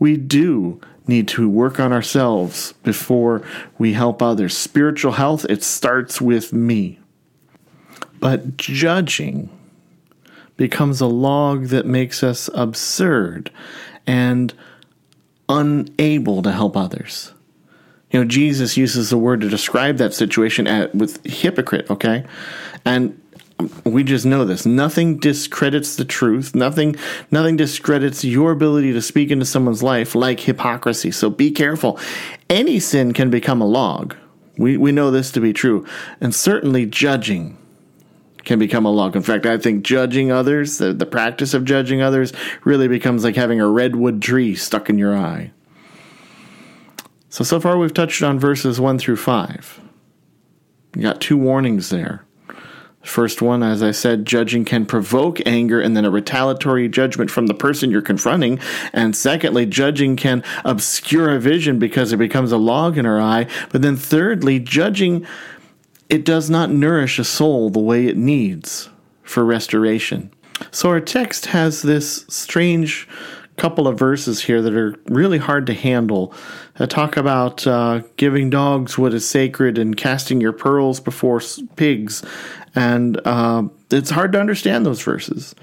We 0.00 0.16
do 0.16 0.80
need 1.06 1.28
to 1.28 1.48
work 1.48 1.78
on 1.78 1.92
ourselves 1.92 2.72
before 2.82 3.46
we 3.78 3.92
help 3.92 4.20
others. 4.20 4.56
Spiritual 4.56 5.12
health, 5.12 5.46
it 5.48 5.62
starts 5.62 6.20
with 6.20 6.52
me. 6.52 6.98
But 8.18 8.56
judging 8.56 9.48
becomes 10.56 11.00
a 11.00 11.06
log 11.06 11.66
that 11.66 11.86
makes 11.86 12.22
us 12.22 12.50
absurd 12.54 13.50
and 14.06 14.52
unable 15.48 16.42
to 16.42 16.52
help 16.52 16.76
others. 16.76 17.32
You 18.10 18.20
know, 18.20 18.26
Jesus 18.26 18.76
uses 18.76 19.10
the 19.10 19.18
word 19.18 19.40
to 19.40 19.48
describe 19.48 19.98
that 19.98 20.14
situation 20.14 20.66
at, 20.66 20.94
with 20.94 21.24
hypocrite, 21.24 21.88
okay? 21.90 22.24
And 22.84 23.20
we 23.84 24.04
just 24.04 24.26
know 24.26 24.44
this. 24.44 24.66
Nothing 24.66 25.18
discredits 25.18 25.96
the 25.96 26.04
truth. 26.04 26.54
Nothing 26.54 26.96
nothing 27.30 27.56
discredits 27.56 28.24
your 28.24 28.52
ability 28.52 28.92
to 28.92 29.02
speak 29.02 29.30
into 29.30 29.44
someone's 29.44 29.82
life 29.82 30.14
like 30.14 30.40
hypocrisy. 30.40 31.10
So 31.10 31.30
be 31.30 31.50
careful. 31.50 31.98
Any 32.48 32.80
sin 32.80 33.12
can 33.12 33.30
become 33.30 33.60
a 33.60 33.66
log. 33.66 34.16
We 34.56 34.76
we 34.76 34.92
know 34.92 35.10
this 35.10 35.30
to 35.32 35.40
be 35.40 35.52
true. 35.52 35.86
And 36.20 36.34
certainly 36.34 36.86
judging 36.86 37.56
can 38.44 38.58
become 38.58 38.86
a 38.86 38.90
log. 38.90 39.16
In 39.16 39.22
fact, 39.22 39.46
I 39.46 39.58
think 39.58 39.84
judging 39.84 40.32
others, 40.32 40.78
the, 40.78 40.92
the 40.92 41.06
practice 41.06 41.54
of 41.54 41.64
judging 41.64 42.02
others, 42.02 42.32
really 42.64 42.88
becomes 42.88 43.24
like 43.24 43.36
having 43.36 43.60
a 43.60 43.68
redwood 43.68 44.22
tree 44.22 44.54
stuck 44.54 44.88
in 44.88 44.98
your 44.98 45.16
eye. 45.16 45.52
So, 47.28 47.44
so 47.44 47.60
far 47.60 47.78
we've 47.78 47.94
touched 47.94 48.22
on 48.22 48.38
verses 48.40 48.80
1 48.80 48.98
through 48.98 49.16
5. 49.16 49.80
You 50.96 51.02
got 51.02 51.20
two 51.20 51.36
warnings 51.36 51.90
there. 51.90 52.24
First 53.02 53.40
one, 53.40 53.62
as 53.62 53.82
I 53.82 53.92
said, 53.92 54.26
judging 54.26 54.66
can 54.66 54.84
provoke 54.84 55.40
anger 55.46 55.80
and 55.80 55.96
then 55.96 56.04
a 56.04 56.10
retaliatory 56.10 56.86
judgment 56.88 57.30
from 57.30 57.46
the 57.46 57.54
person 57.54 57.90
you're 57.90 58.02
confronting. 58.02 58.60
And 58.92 59.16
secondly, 59.16 59.64
judging 59.64 60.16
can 60.16 60.44
obscure 60.66 61.30
a 61.30 61.40
vision 61.40 61.78
because 61.78 62.12
it 62.12 62.18
becomes 62.18 62.52
a 62.52 62.58
log 62.58 62.98
in 62.98 63.06
our 63.06 63.18
eye. 63.18 63.46
But 63.70 63.80
then 63.80 63.96
thirdly, 63.96 64.58
judging, 64.58 65.26
it 66.10 66.26
does 66.26 66.50
not 66.50 66.70
nourish 66.70 67.18
a 67.18 67.24
soul 67.24 67.70
the 67.70 67.80
way 67.80 68.06
it 68.06 68.18
needs 68.18 68.90
for 69.22 69.44
restoration. 69.44 70.30
So 70.70 70.90
our 70.90 71.00
text 71.00 71.46
has 71.46 71.80
this 71.80 72.26
strange 72.28 73.08
couple 73.56 73.86
of 73.86 73.98
verses 73.98 74.42
here 74.42 74.62
that 74.62 74.74
are 74.74 74.94
really 75.06 75.36
hard 75.36 75.66
to 75.66 75.74
handle 75.74 76.32
that 76.76 76.88
talk 76.88 77.16
about 77.18 77.66
uh, 77.66 78.00
giving 78.16 78.48
dogs 78.48 78.96
what 78.96 79.12
is 79.12 79.28
sacred 79.28 79.76
and 79.76 79.98
casting 79.98 80.40
your 80.40 80.52
pearls 80.52 80.98
before 80.98 81.42
pigs 81.76 82.24
and 82.74 83.20
uh, 83.26 83.64
it's 83.90 84.10
hard 84.10 84.32
to 84.32 84.40
understand 84.40 84.86
those 84.86 85.02
verses. 85.02 85.54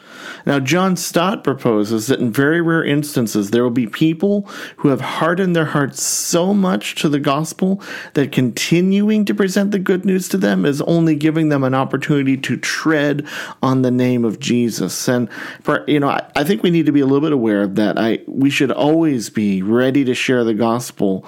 Now, 0.46 0.60
John 0.60 0.98
Stott 0.98 1.44
proposes 1.44 2.08
that 2.08 2.20
in 2.20 2.32
very 2.32 2.62
rare 2.62 2.84
instances, 2.84 3.52
there 3.52 3.64
will 3.64 3.70
be 3.70 3.88
people 3.88 4.42
who 4.78 4.90
have 4.90 5.00
hardened 5.00 5.56
their 5.56 5.66
hearts 5.66 6.04
so 6.04 6.54
much 6.54 6.96
to 6.96 7.08
the 7.08 7.20
gospel 7.20 7.82
that 8.14 8.34
continuing 8.34 9.24
to 9.26 9.34
present 9.34 9.72
the 9.72 9.80
good 9.80 10.04
news 10.04 10.28
to 10.30 10.38
them 10.38 10.66
is 10.66 10.82
only 10.82 11.16
giving 11.16 11.48
them 11.50 11.64
an 11.64 11.74
opportunity 11.74 12.36
to 12.38 12.58
tread 12.58 13.26
on 13.64 13.84
the 13.84 13.92
name 13.92 14.26
of 14.26 14.40
Jesus. 14.40 15.08
And, 15.08 15.32
for, 15.62 15.86
you 15.88 16.00
know, 16.00 16.10
I, 16.10 16.30
I 16.36 16.44
think 16.44 16.64
we 16.64 16.72
need 16.72 16.88
to 16.88 16.92
be 16.92 17.02
a 17.02 17.06
little 17.06 17.22
bit 17.22 17.34
aware 17.34 17.64
of 17.64 17.76
that. 17.76 17.98
I, 17.98 18.20
we 18.28 18.50
should 18.50 18.72
always 18.72 19.30
be 19.30 19.62
ready 19.62 20.04
to 20.04 20.14
share 20.14 20.44
the 20.44 20.54
gospel. 20.54 21.26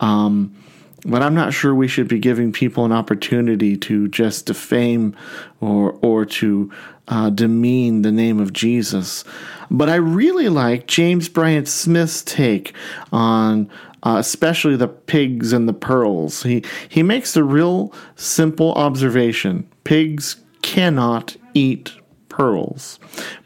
Um, 0.00 0.56
but 1.04 1.22
I'm 1.22 1.34
not 1.34 1.52
sure 1.52 1.74
we 1.74 1.88
should 1.88 2.08
be 2.08 2.18
giving 2.18 2.52
people 2.52 2.84
an 2.84 2.92
opportunity 2.92 3.76
to 3.78 4.08
just 4.08 4.46
defame 4.46 5.16
or 5.60 5.98
or 6.02 6.24
to 6.26 6.70
uh, 7.08 7.30
demean 7.30 8.02
the 8.02 8.12
name 8.12 8.38
of 8.38 8.52
Jesus. 8.52 9.24
But 9.70 9.88
I 9.88 9.96
really 9.96 10.48
like 10.48 10.86
James 10.86 11.28
Bryan 11.28 11.66
Smith's 11.66 12.22
take 12.22 12.74
on 13.12 13.70
uh, 14.02 14.16
especially 14.18 14.76
the 14.76 14.88
pigs 14.88 15.52
and 15.52 15.68
the 15.68 15.72
pearls. 15.72 16.42
He 16.42 16.64
he 16.88 17.02
makes 17.02 17.36
a 17.36 17.44
real 17.44 17.92
simple 18.16 18.72
observation: 18.74 19.68
pigs 19.84 20.36
cannot 20.62 21.36
eat 21.54 21.92
pearls. 22.30 22.98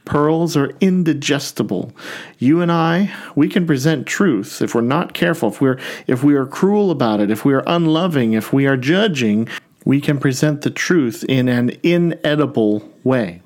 Pearls 0.05 0.57
are 0.57 0.71
indigestible. 0.81 1.93
You 2.39 2.61
and 2.61 2.71
I, 2.71 3.13
we 3.35 3.49
can 3.49 3.67
present 3.67 4.07
truth 4.07 4.63
if 4.63 4.75
we're 4.75 4.83
not 4.83 5.15
careful, 5.15 5.49
if 5.49 5.61
we're 5.61 5.81
if 6.07 6.23
we 6.23 6.35
are 6.37 6.47
cruel 6.47 6.93
about 6.93 7.21
it, 7.21 7.31
if 7.31 7.45
we 7.45 7.55
are 7.55 7.65
unloving, 7.67 8.35
if 8.35 8.53
we 8.53 8.67
are 8.67 8.77
judging, 8.77 9.49
we 9.85 10.01
can 10.01 10.19
present 10.19 10.63
the 10.63 10.71
truth 10.71 11.25
in 11.29 11.49
an 11.49 11.77
inedible 11.83 12.89
way. 13.03 13.43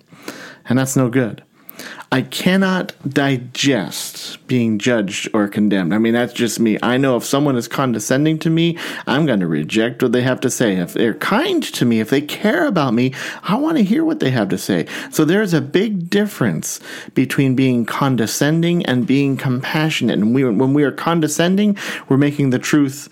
And 0.68 0.78
that's 0.78 0.96
no 0.96 1.08
good. 1.08 1.42
I 2.10 2.22
cannot 2.22 2.94
digest 3.06 4.46
being 4.46 4.78
judged 4.78 5.28
or 5.34 5.46
condemned. 5.46 5.92
I 5.92 5.98
mean, 5.98 6.14
that's 6.14 6.32
just 6.32 6.58
me. 6.58 6.78
I 6.82 6.96
know 6.96 7.18
if 7.18 7.24
someone 7.24 7.54
is 7.54 7.68
condescending 7.68 8.38
to 8.40 8.50
me, 8.50 8.78
I'm 9.06 9.26
going 9.26 9.40
to 9.40 9.46
reject 9.46 10.02
what 10.02 10.12
they 10.12 10.22
have 10.22 10.40
to 10.40 10.50
say. 10.50 10.76
If 10.76 10.94
they're 10.94 11.12
kind 11.12 11.62
to 11.62 11.84
me, 11.84 12.00
if 12.00 12.08
they 12.08 12.22
care 12.22 12.66
about 12.66 12.94
me, 12.94 13.12
I 13.42 13.56
want 13.56 13.76
to 13.76 13.84
hear 13.84 14.06
what 14.06 14.20
they 14.20 14.30
have 14.30 14.48
to 14.48 14.58
say. 14.58 14.86
So 15.10 15.26
there's 15.26 15.52
a 15.52 15.60
big 15.60 16.08
difference 16.08 16.80
between 17.12 17.54
being 17.54 17.84
condescending 17.84 18.86
and 18.86 19.06
being 19.06 19.36
compassionate. 19.36 20.18
And 20.18 20.34
we, 20.34 20.44
when 20.44 20.72
we 20.72 20.84
are 20.84 20.92
condescending, 20.92 21.76
we're 22.08 22.16
making 22.16 22.50
the 22.50 22.58
truth 22.58 23.10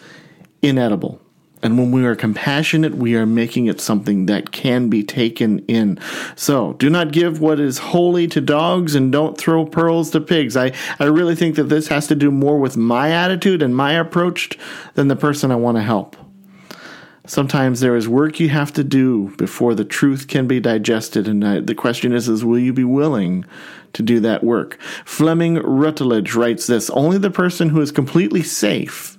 inedible. 0.62 1.20
And 1.66 1.76
when 1.76 1.90
we 1.90 2.07
are 2.07 2.14
compassionate, 2.14 2.94
we 2.94 3.16
are 3.16 3.26
making 3.26 3.66
it 3.66 3.81
something 3.81 4.26
that 4.26 4.52
can 4.52 4.88
be 4.88 5.02
taken 5.02 5.59
in. 5.66 5.98
So 6.37 6.74
do 6.74 6.88
not 6.88 7.11
give 7.11 7.40
what 7.40 7.59
is 7.59 7.79
holy 7.79 8.29
to 8.29 8.40
dogs 8.40 8.94
and 8.94 9.11
don't 9.11 9.37
throw 9.37 9.66
pearls 9.66 10.11
to 10.11 10.20
pigs. 10.20 10.57
I, 10.57 10.72
I 11.00 11.07
really 11.07 11.35
think 11.35 11.57
that 11.57 11.64
this 11.64 11.88
has 11.88 12.07
to 12.07 12.14
do 12.14 12.31
more 12.31 12.61
with 12.61 12.76
my 12.76 13.11
attitude 13.11 13.62
and 13.62 13.74
my 13.74 13.94
approach 13.94 14.57
than 14.94 15.09
the 15.09 15.16
person 15.16 15.50
I 15.50 15.57
want 15.57 15.76
to 15.76 15.83
help. 15.83 16.16
Sometimes 17.26 17.81
there 17.81 17.96
is 17.96 18.07
work 18.07 18.38
you 18.38 18.50
have 18.50 18.72
to 18.74 18.85
do 18.85 19.35
before 19.37 19.74
the 19.74 19.85
truth 19.85 20.29
can 20.29 20.46
be 20.46 20.61
digested, 20.61 21.26
and 21.26 21.44
I, 21.44 21.59
the 21.59 21.74
question 21.74 22.12
is, 22.12 22.29
is 22.29 22.44
will 22.44 22.61
you 22.61 22.72
be 22.72 22.85
willing 22.85 23.44
to 23.94 24.05
do 24.05 24.20
that 24.20 24.44
work? 24.44 24.81
Fleming 25.05 25.57
Rutledge 25.57 26.37
writes 26.37 26.68
this: 26.68 26.88
Only 26.90 27.18
the 27.18 27.33
person 27.33 27.70
who 27.70 27.81
is 27.81 27.90
completely 27.90 28.44
safe 28.44 29.15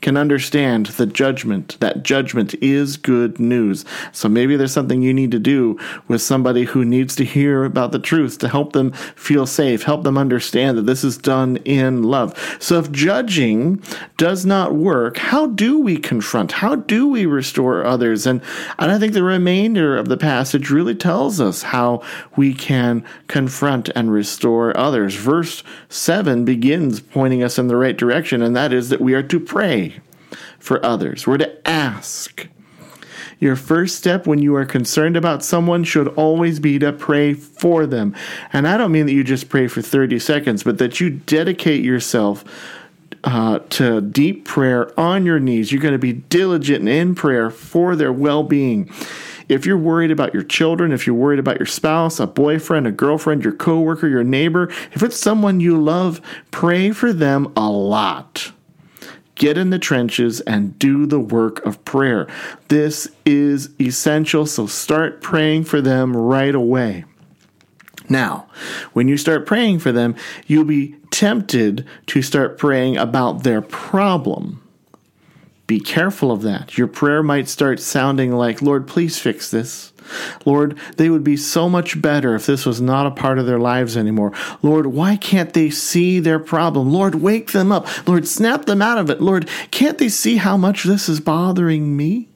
can 0.00 0.16
understand 0.16 0.86
the 0.86 1.06
judgment. 1.06 1.76
That 1.80 2.02
judgment 2.02 2.54
is 2.62 2.96
good 2.96 3.38
news. 3.38 3.84
So 4.12 4.28
maybe 4.28 4.56
there's 4.56 4.72
something 4.72 5.02
you 5.02 5.14
need 5.14 5.30
to 5.32 5.38
do 5.38 5.78
with 6.08 6.22
somebody 6.22 6.64
who 6.64 6.84
needs 6.84 7.16
to 7.16 7.24
hear 7.24 7.64
about 7.64 7.92
the 7.92 7.98
truth 7.98 8.38
to 8.38 8.48
help 8.48 8.72
them 8.72 8.92
feel 8.92 9.46
safe, 9.46 9.82
help 9.82 10.04
them 10.04 10.18
understand 10.18 10.78
that 10.78 10.86
this 10.86 11.04
is 11.04 11.18
done 11.18 11.56
in 11.58 12.02
love. 12.02 12.56
So 12.60 12.78
if 12.78 12.92
judging 12.92 13.82
does 14.16 14.46
not 14.46 14.74
work, 14.74 15.16
how 15.16 15.46
do 15.46 15.78
we 15.78 15.96
confront? 15.96 16.52
How 16.52 16.76
do 16.76 17.08
we 17.08 17.26
restore 17.26 17.84
others? 17.84 18.26
And, 18.26 18.40
and 18.78 18.90
I 18.90 18.98
think 18.98 19.12
the 19.12 19.22
remainder 19.22 19.96
of 19.96 20.08
the 20.08 20.16
passage 20.16 20.70
really 20.70 20.94
tells 20.94 21.40
us 21.40 21.62
how 21.62 22.02
we 22.36 22.54
can 22.54 23.04
confront 23.28 23.88
and 23.90 24.12
restore 24.12 24.76
others. 24.76 25.14
Verse 25.14 25.62
7 25.88 26.44
begins 26.44 27.00
pointing 27.00 27.42
us 27.42 27.58
in 27.58 27.68
the 27.68 27.76
right 27.76 27.96
direction, 27.96 28.42
and 28.42 28.54
that 28.56 28.72
is 28.72 28.88
that 28.88 29.00
we 29.00 29.14
are 29.14 29.22
to 29.22 29.40
pray 29.40 29.65
for 30.58 30.84
others. 30.84 31.26
We're 31.26 31.38
to 31.38 31.68
ask. 31.68 32.48
Your 33.38 33.56
first 33.56 33.96
step 33.96 34.26
when 34.26 34.38
you 34.38 34.54
are 34.56 34.64
concerned 34.64 35.16
about 35.16 35.44
someone 35.44 35.84
should 35.84 36.08
always 36.08 36.58
be 36.58 36.78
to 36.78 36.92
pray 36.92 37.34
for 37.34 37.86
them. 37.86 38.14
And 38.52 38.66
I 38.66 38.78
don't 38.78 38.92
mean 38.92 39.06
that 39.06 39.12
you 39.12 39.22
just 39.22 39.50
pray 39.50 39.68
for 39.68 39.82
30 39.82 40.18
seconds, 40.18 40.62
but 40.62 40.78
that 40.78 41.00
you 41.00 41.10
dedicate 41.10 41.84
yourself 41.84 42.44
uh, 43.24 43.58
to 43.70 44.00
deep 44.00 44.46
prayer 44.46 44.98
on 44.98 45.26
your 45.26 45.38
knees. 45.38 45.70
You're 45.70 45.82
going 45.82 45.92
to 45.92 45.98
be 45.98 46.14
diligent 46.14 46.88
in 46.88 47.14
prayer 47.14 47.50
for 47.50 47.94
their 47.94 48.12
well 48.12 48.42
being. 48.42 48.90
If 49.48 49.66
you're 49.66 49.78
worried 49.78 50.10
about 50.10 50.34
your 50.34 50.42
children, 50.42 50.90
if 50.90 51.06
you're 51.06 51.14
worried 51.14 51.38
about 51.38 51.58
your 51.58 51.66
spouse, 51.66 52.18
a 52.18 52.26
boyfriend, 52.26 52.86
a 52.86 52.90
girlfriend, 52.90 53.44
your 53.44 53.52
coworker, 53.52 54.08
your 54.08 54.24
neighbor, 54.24 54.68
if 54.92 55.02
it's 55.02 55.16
someone 55.16 55.60
you 55.60 55.80
love, 55.80 56.20
pray 56.50 56.90
for 56.90 57.12
them 57.12 57.52
a 57.54 57.68
lot 57.68 58.52
get 59.36 59.56
in 59.56 59.70
the 59.70 59.78
trenches 59.78 60.40
and 60.40 60.78
do 60.78 61.06
the 61.06 61.20
work 61.20 61.64
of 61.64 61.82
prayer. 61.84 62.26
This 62.68 63.08
is 63.24 63.70
essential, 63.80 64.46
so 64.46 64.66
start 64.66 65.22
praying 65.22 65.64
for 65.64 65.80
them 65.80 66.16
right 66.16 66.54
away. 66.54 67.04
Now, 68.08 68.48
when 68.92 69.08
you 69.08 69.16
start 69.16 69.46
praying 69.46 69.80
for 69.80 69.92
them, 69.92 70.14
you'll 70.46 70.64
be 70.64 70.96
tempted 71.10 71.86
to 72.06 72.22
start 72.22 72.58
praying 72.58 72.96
about 72.96 73.42
their 73.42 73.62
problem. 73.62 74.62
Be 75.66 75.80
careful 75.80 76.30
of 76.30 76.42
that. 76.42 76.78
Your 76.78 76.86
prayer 76.86 77.22
might 77.22 77.48
start 77.48 77.80
sounding 77.80 78.32
like, 78.32 78.62
Lord, 78.62 78.86
please 78.86 79.18
fix 79.18 79.50
this. 79.50 79.92
Lord, 80.44 80.78
they 80.96 81.10
would 81.10 81.24
be 81.24 81.36
so 81.36 81.68
much 81.68 82.00
better 82.00 82.34
if 82.34 82.46
this 82.46 82.66
was 82.66 82.80
not 82.80 83.06
a 83.06 83.10
part 83.10 83.38
of 83.38 83.46
their 83.46 83.58
lives 83.58 83.96
anymore. 83.96 84.32
Lord, 84.62 84.86
why 84.86 85.16
can't 85.16 85.52
they 85.52 85.70
see 85.70 86.20
their 86.20 86.38
problem? 86.38 86.90
Lord, 86.92 87.16
wake 87.16 87.52
them 87.52 87.72
up. 87.72 87.86
Lord, 88.06 88.26
snap 88.26 88.66
them 88.66 88.82
out 88.82 88.98
of 88.98 89.10
it. 89.10 89.20
Lord, 89.20 89.48
can't 89.70 89.98
they 89.98 90.08
see 90.08 90.36
how 90.36 90.56
much 90.56 90.84
this 90.84 91.08
is 91.08 91.20
bothering 91.20 91.96
me? 91.96 92.28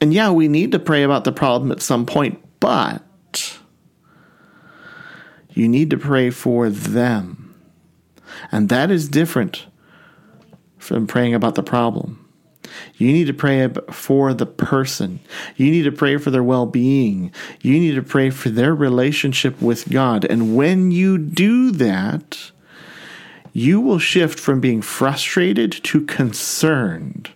And 0.00 0.12
yeah, 0.12 0.30
we 0.30 0.48
need 0.48 0.72
to 0.72 0.78
pray 0.78 1.02
about 1.02 1.24
the 1.24 1.32
problem 1.32 1.72
at 1.72 1.80
some 1.80 2.06
point, 2.06 2.42
but 2.60 3.58
you 5.50 5.68
need 5.68 5.90
to 5.90 5.96
pray 5.96 6.30
for 6.30 6.68
them. 6.68 7.54
And 8.52 8.68
that 8.68 8.90
is 8.90 9.08
different 9.08 9.66
from 10.76 11.06
praying 11.06 11.34
about 11.34 11.54
the 11.54 11.62
problem. 11.62 12.25
You 12.96 13.12
need 13.12 13.26
to 13.26 13.34
pray 13.34 13.68
for 13.90 14.34
the 14.34 14.46
person. 14.46 15.20
You 15.56 15.70
need 15.70 15.84
to 15.84 15.92
pray 15.92 16.16
for 16.16 16.30
their 16.30 16.42
well 16.42 16.66
being. 16.66 17.32
You 17.60 17.78
need 17.78 17.94
to 17.94 18.02
pray 18.02 18.30
for 18.30 18.48
their 18.48 18.74
relationship 18.74 19.60
with 19.60 19.88
God. 19.88 20.24
And 20.24 20.56
when 20.56 20.90
you 20.90 21.18
do 21.18 21.70
that, 21.72 22.52
you 23.52 23.80
will 23.80 23.98
shift 23.98 24.38
from 24.38 24.60
being 24.60 24.82
frustrated 24.82 25.72
to 25.72 26.04
concerned 26.04 27.30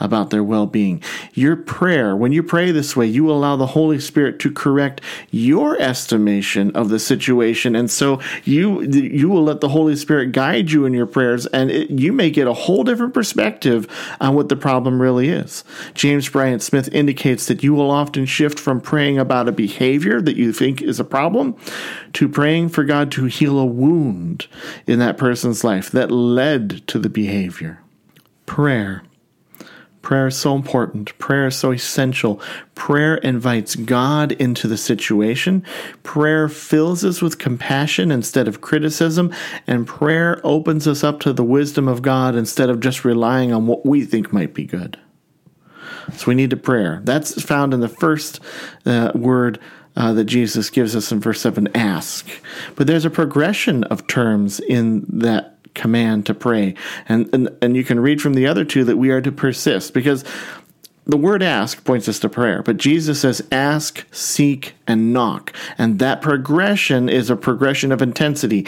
about 0.00 0.30
their 0.30 0.44
well 0.44 0.66
being. 0.66 1.02
Your 1.32 1.56
prayer, 1.56 2.16
when 2.16 2.32
you 2.32 2.42
pray 2.42 2.70
this 2.70 2.96
way, 2.96 3.06
you 3.06 3.30
allow 3.30 3.56
the 3.56 3.66
Holy 3.66 4.00
Spirit 4.00 4.38
to 4.40 4.50
correct 4.50 5.00
your 5.30 5.80
estimation 5.80 6.70
of 6.74 6.88
the 6.88 6.98
situation. 6.98 7.74
And 7.76 7.90
so 7.90 8.20
you, 8.44 8.82
you 8.82 9.28
will 9.28 9.44
let 9.44 9.60
the 9.60 9.68
Holy 9.68 9.96
Spirit 9.96 10.32
guide 10.32 10.70
you 10.70 10.84
in 10.84 10.94
your 10.94 11.06
prayers, 11.06 11.46
and 11.46 11.70
it, 11.70 11.90
you 11.90 12.12
may 12.12 12.30
get 12.30 12.46
a 12.46 12.52
whole 12.52 12.84
different 12.84 13.14
perspective 13.14 13.86
on 14.20 14.34
what 14.34 14.48
the 14.48 14.56
problem 14.56 15.00
really 15.00 15.28
is. 15.28 15.64
James 15.94 16.28
Bryan 16.28 16.60
Smith 16.60 16.88
indicates 16.92 17.46
that 17.46 17.62
you 17.62 17.74
will 17.74 17.90
often 17.90 18.26
shift 18.26 18.58
from 18.58 18.80
praying 18.80 19.18
about 19.18 19.48
a 19.48 19.52
behavior 19.52 20.20
that 20.20 20.36
you 20.36 20.52
think 20.52 20.82
is 20.82 21.00
a 21.00 21.04
problem 21.04 21.56
to 22.14 22.28
praying 22.28 22.68
for 22.68 22.84
God 22.84 23.10
to 23.12 23.24
heal 23.26 23.58
a 23.58 23.66
wound 23.66 24.46
in 24.86 24.98
that 24.98 25.16
person's 25.16 25.64
life 25.64 25.90
that 25.90 26.10
led 26.10 26.86
to 26.88 26.98
the 26.98 27.08
behavior. 27.08 27.80
Prayer 28.46 29.02
Prayer 30.04 30.26
is 30.26 30.36
so 30.36 30.54
important. 30.54 31.16
Prayer 31.16 31.46
is 31.46 31.56
so 31.56 31.70
essential. 31.72 32.38
Prayer 32.74 33.14
invites 33.16 33.74
God 33.74 34.32
into 34.32 34.68
the 34.68 34.76
situation. 34.76 35.64
Prayer 36.02 36.46
fills 36.46 37.06
us 37.06 37.22
with 37.22 37.38
compassion 37.38 38.10
instead 38.10 38.46
of 38.46 38.60
criticism. 38.60 39.32
And 39.66 39.86
prayer 39.86 40.42
opens 40.44 40.86
us 40.86 41.02
up 41.02 41.20
to 41.20 41.32
the 41.32 41.42
wisdom 41.42 41.88
of 41.88 42.02
God 42.02 42.36
instead 42.36 42.68
of 42.68 42.80
just 42.80 43.06
relying 43.06 43.50
on 43.50 43.66
what 43.66 43.86
we 43.86 44.04
think 44.04 44.30
might 44.30 44.52
be 44.52 44.66
good. 44.66 44.98
So 46.12 46.26
we 46.26 46.34
need 46.34 46.50
to 46.50 46.58
prayer. 46.58 47.00
That's 47.02 47.42
found 47.42 47.72
in 47.72 47.80
the 47.80 47.88
first 47.88 48.40
uh, 48.84 49.10
word 49.14 49.58
uh, 49.96 50.12
that 50.12 50.24
Jesus 50.24 50.68
gives 50.68 50.94
us 50.94 51.12
in 51.12 51.20
verse 51.20 51.40
7 51.40 51.74
ask. 51.74 52.28
But 52.76 52.86
there's 52.86 53.06
a 53.06 53.10
progression 53.10 53.84
of 53.84 54.06
terms 54.06 54.60
in 54.60 55.06
that 55.08 55.53
command 55.74 56.26
to 56.26 56.34
pray. 56.34 56.74
And, 57.08 57.28
and, 57.34 57.50
and 57.60 57.76
you 57.76 57.84
can 57.84 58.00
read 58.00 58.22
from 58.22 58.34
the 58.34 58.46
other 58.46 58.64
two 58.64 58.84
that 58.84 58.96
we 58.96 59.10
are 59.10 59.20
to 59.20 59.32
persist 59.32 59.92
because 59.92 60.24
the 61.06 61.16
word 61.18 61.42
ask 61.42 61.84
points 61.84 62.08
us 62.08 62.18
to 62.20 62.28
prayer, 62.30 62.62
but 62.62 62.78
Jesus 62.78 63.20
says 63.20 63.46
ask, 63.52 64.06
seek, 64.10 64.74
and 64.86 65.12
knock. 65.12 65.52
And 65.76 65.98
that 65.98 66.22
progression 66.22 67.08
is 67.10 67.28
a 67.28 67.36
progression 67.36 67.92
of 67.92 68.00
intensity. 68.00 68.66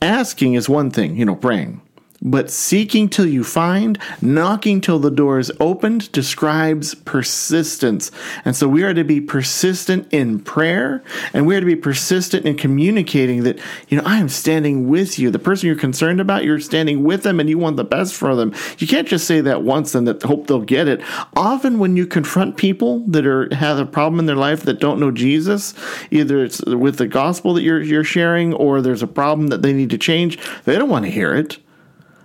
Asking 0.00 0.54
is 0.54 0.68
one 0.68 0.90
thing, 0.90 1.16
you 1.16 1.26
know, 1.26 1.36
praying. 1.36 1.81
But 2.24 2.50
seeking 2.50 3.08
till 3.08 3.26
you 3.26 3.42
find, 3.42 3.98
knocking 4.22 4.80
till 4.80 5.00
the 5.00 5.10
door 5.10 5.40
is 5.40 5.50
opened 5.58 6.12
describes 6.12 6.94
persistence. 6.94 8.12
And 8.44 8.54
so 8.54 8.68
we 8.68 8.84
are 8.84 8.94
to 8.94 9.02
be 9.02 9.20
persistent 9.20 10.06
in 10.12 10.38
prayer 10.38 11.02
and 11.32 11.48
we 11.48 11.56
are 11.56 11.60
to 11.60 11.66
be 11.66 11.74
persistent 11.74 12.46
in 12.46 12.56
communicating 12.56 13.42
that, 13.42 13.58
you 13.88 13.96
know, 13.96 14.04
I 14.06 14.18
am 14.18 14.28
standing 14.28 14.88
with 14.88 15.18
you. 15.18 15.30
The 15.30 15.40
person 15.40 15.66
you're 15.66 15.76
concerned 15.76 16.20
about, 16.20 16.44
you're 16.44 16.60
standing 16.60 17.02
with 17.02 17.24
them 17.24 17.40
and 17.40 17.50
you 17.50 17.58
want 17.58 17.76
the 17.76 17.82
best 17.82 18.14
for 18.14 18.36
them. 18.36 18.54
You 18.78 18.86
can't 18.86 19.08
just 19.08 19.26
say 19.26 19.40
that 19.40 19.64
once 19.64 19.92
and 19.96 20.06
that 20.06 20.22
hope 20.22 20.46
they'll 20.46 20.60
get 20.60 20.86
it. 20.86 21.00
Often 21.34 21.80
when 21.80 21.96
you 21.96 22.06
confront 22.06 22.56
people 22.56 23.00
that 23.08 23.26
are 23.26 23.52
have 23.52 23.80
a 23.80 23.86
problem 23.86 24.20
in 24.20 24.26
their 24.26 24.36
life 24.36 24.62
that 24.62 24.78
don't 24.78 25.00
know 25.00 25.10
Jesus, 25.10 25.74
either 26.12 26.44
it's 26.44 26.64
with 26.64 26.98
the 26.98 27.08
gospel 27.08 27.54
that 27.54 27.62
you're 27.62 27.82
you're 27.82 28.04
sharing 28.04 28.54
or 28.54 28.80
there's 28.80 29.02
a 29.02 29.08
problem 29.08 29.48
that 29.48 29.62
they 29.62 29.72
need 29.72 29.90
to 29.90 29.98
change, 29.98 30.38
they 30.64 30.78
don't 30.78 30.88
want 30.88 31.04
to 31.04 31.10
hear 31.10 31.34
it 31.34 31.58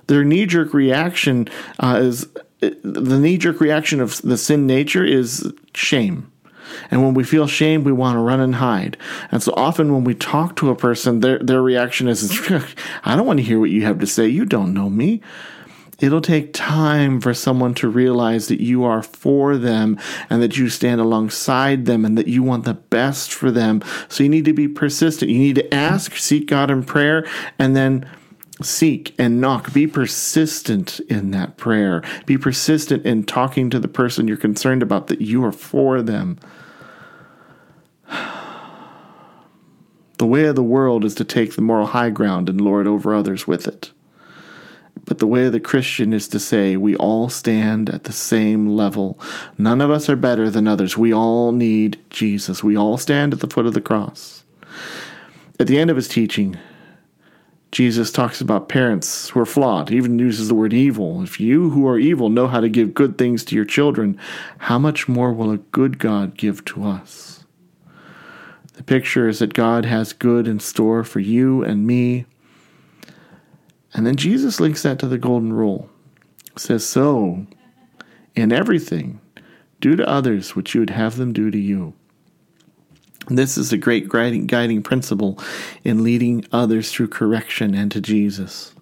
their 0.07 0.23
knee 0.23 0.45
jerk 0.45 0.73
reaction 0.73 1.47
uh, 1.79 1.99
is 2.01 2.27
the 2.59 3.19
knee 3.19 3.37
jerk 3.37 3.59
reaction 3.59 3.99
of 3.99 4.21
the 4.21 4.37
sin 4.37 4.65
nature 4.65 5.05
is 5.05 5.51
shame. 5.73 6.31
And 6.91 7.03
when 7.03 7.13
we 7.13 7.23
feel 7.23 7.47
shame, 7.47 7.83
we 7.83 7.91
want 7.91 8.15
to 8.15 8.21
run 8.21 8.39
and 8.39 8.55
hide. 8.55 8.97
And 9.31 9.41
so 9.41 9.53
often 9.55 9.93
when 9.93 10.03
we 10.03 10.13
talk 10.13 10.55
to 10.57 10.69
a 10.69 10.75
person, 10.75 11.21
their, 11.21 11.39
their 11.39 11.61
reaction 11.61 12.07
is, 12.07 12.41
I 13.03 13.15
don't 13.15 13.25
want 13.25 13.39
to 13.39 13.45
hear 13.45 13.59
what 13.59 13.69
you 13.69 13.83
have 13.83 13.99
to 13.99 14.07
say. 14.07 14.27
You 14.27 14.45
don't 14.45 14.73
know 14.73 14.89
me. 14.89 15.21
It'll 15.99 16.21
take 16.21 16.53
time 16.53 17.21
for 17.21 17.33
someone 17.33 17.73
to 17.75 17.89
realize 17.89 18.49
that 18.49 18.61
you 18.61 18.83
are 18.83 19.01
for 19.01 19.57
them 19.57 19.97
and 20.29 20.43
that 20.43 20.55
you 20.55 20.69
stand 20.69 21.01
alongside 21.01 21.85
them 21.85 22.05
and 22.05 22.17
that 22.17 22.27
you 22.27 22.43
want 22.43 22.65
the 22.65 22.75
best 22.75 23.33
for 23.33 23.49
them. 23.49 23.81
So 24.07 24.23
you 24.23 24.29
need 24.29 24.45
to 24.45 24.53
be 24.53 24.67
persistent. 24.67 25.31
You 25.31 25.39
need 25.39 25.55
to 25.55 25.73
ask, 25.73 26.15
seek 26.15 26.47
God 26.47 26.69
in 26.69 26.83
prayer, 26.83 27.27
and 27.57 27.75
then 27.75 28.07
seek 28.61 29.13
and 29.19 29.39
knock. 29.39 29.73
Be 29.73 29.87
persistent 29.87 30.99
in 31.01 31.31
that 31.31 31.57
prayer. 31.57 32.03
Be 32.25 32.37
persistent 32.37 33.05
in 33.05 33.23
talking 33.23 33.69
to 33.69 33.79
the 33.79 33.87
person 33.87 34.27
you're 34.27 34.37
concerned 34.37 34.81
about 34.81 35.07
that 35.07 35.21
you 35.21 35.43
are 35.45 35.51
for 35.51 36.01
them. 36.01 36.39
The 40.17 40.25
way 40.25 40.45
of 40.45 40.55
the 40.55 40.63
world 40.63 41.05
is 41.05 41.13
to 41.13 41.23
take 41.23 41.55
the 41.55 41.61
moral 41.61 41.85
high 41.85 42.09
ground 42.09 42.49
and 42.49 42.59
lord 42.59 42.87
over 42.87 43.13
others 43.13 43.45
with 43.45 43.67
it. 43.67 43.91
But 45.05 45.19
the 45.19 45.27
way 45.27 45.45
of 45.45 45.51
the 45.51 45.59
Christian 45.59 46.11
is 46.11 46.27
to 46.29 46.39
say 46.39 46.75
we 46.75 46.95
all 46.95 47.29
stand 47.29 47.89
at 47.89 48.05
the 48.05 48.11
same 48.11 48.67
level. 48.67 49.19
None 49.59 49.79
of 49.79 49.91
us 49.91 50.09
are 50.09 50.15
better 50.15 50.49
than 50.49 50.67
others. 50.67 50.97
We 50.97 51.13
all 51.13 51.51
need 51.51 51.99
Jesus. 52.09 52.63
We 52.63 52.75
all 52.75 52.97
stand 52.97 53.31
at 53.31 53.39
the 53.39 53.47
foot 53.47 53.67
of 53.67 53.75
the 53.75 53.79
cross. 53.79 54.43
At 55.59 55.67
the 55.67 55.79
end 55.79 55.89
of 55.89 55.95
his 55.95 56.07
teaching, 56.07 56.57
Jesus 57.71 58.11
talks 58.11 58.39
about 58.39 58.69
parents 58.69 59.29
who 59.29 59.39
are 59.41 59.45
flawed. 59.45 59.89
He 59.89 59.97
even 59.97 60.17
uses 60.19 60.47
the 60.47 60.55
word 60.55 60.73
evil. 60.73 61.21
If 61.21 61.39
you 61.39 61.69
who 61.69 61.87
are 61.87 61.99
evil 61.99 62.29
know 62.29 62.47
how 62.47 62.61
to 62.61 62.69
give 62.69 62.93
good 62.93 63.17
things 63.17 63.43
to 63.45 63.55
your 63.55 63.65
children, 63.65 64.17
how 64.59 64.79
much 64.79 65.07
more 65.07 65.33
will 65.33 65.51
a 65.51 65.57
good 65.57 65.99
God 65.99 66.37
give 66.37 66.63
to 66.65 66.85
us? 66.85 67.45
The 68.73 68.83
picture 68.83 69.27
is 69.27 69.39
that 69.39 69.53
God 69.53 69.85
has 69.85 70.13
good 70.13 70.47
in 70.47 70.59
store 70.59 71.03
for 71.03 71.19
you 71.19 71.63
and 71.63 71.85
me. 71.85 72.25
And 73.93 74.05
then 74.05 74.15
Jesus 74.15 74.59
links 74.59 74.83
that 74.83 74.99
to 74.99 75.07
the 75.07 75.17
golden 75.17 75.51
rule. 75.51 75.89
says, 76.55 76.85
So, 76.85 77.47
in 78.35 78.53
everything, 78.53 79.19
do 79.81 79.95
to 79.95 80.07
others 80.07 80.55
what 80.55 80.73
you 80.73 80.79
would 80.81 80.91
have 80.91 81.17
them 81.17 81.33
do 81.33 81.51
to 81.51 81.57
you. 81.57 81.93
This 83.29 83.57
is 83.57 83.73
a 83.73 83.77
great 83.77 84.07
guiding, 84.07 84.47
guiding 84.47 84.81
principle 84.83 85.39
in 85.83 86.03
leading 86.03 86.45
others 86.51 86.91
through 86.91 87.09
correction 87.09 87.73
and 87.73 87.91
to 87.91 87.99
Jesus. 87.99 88.73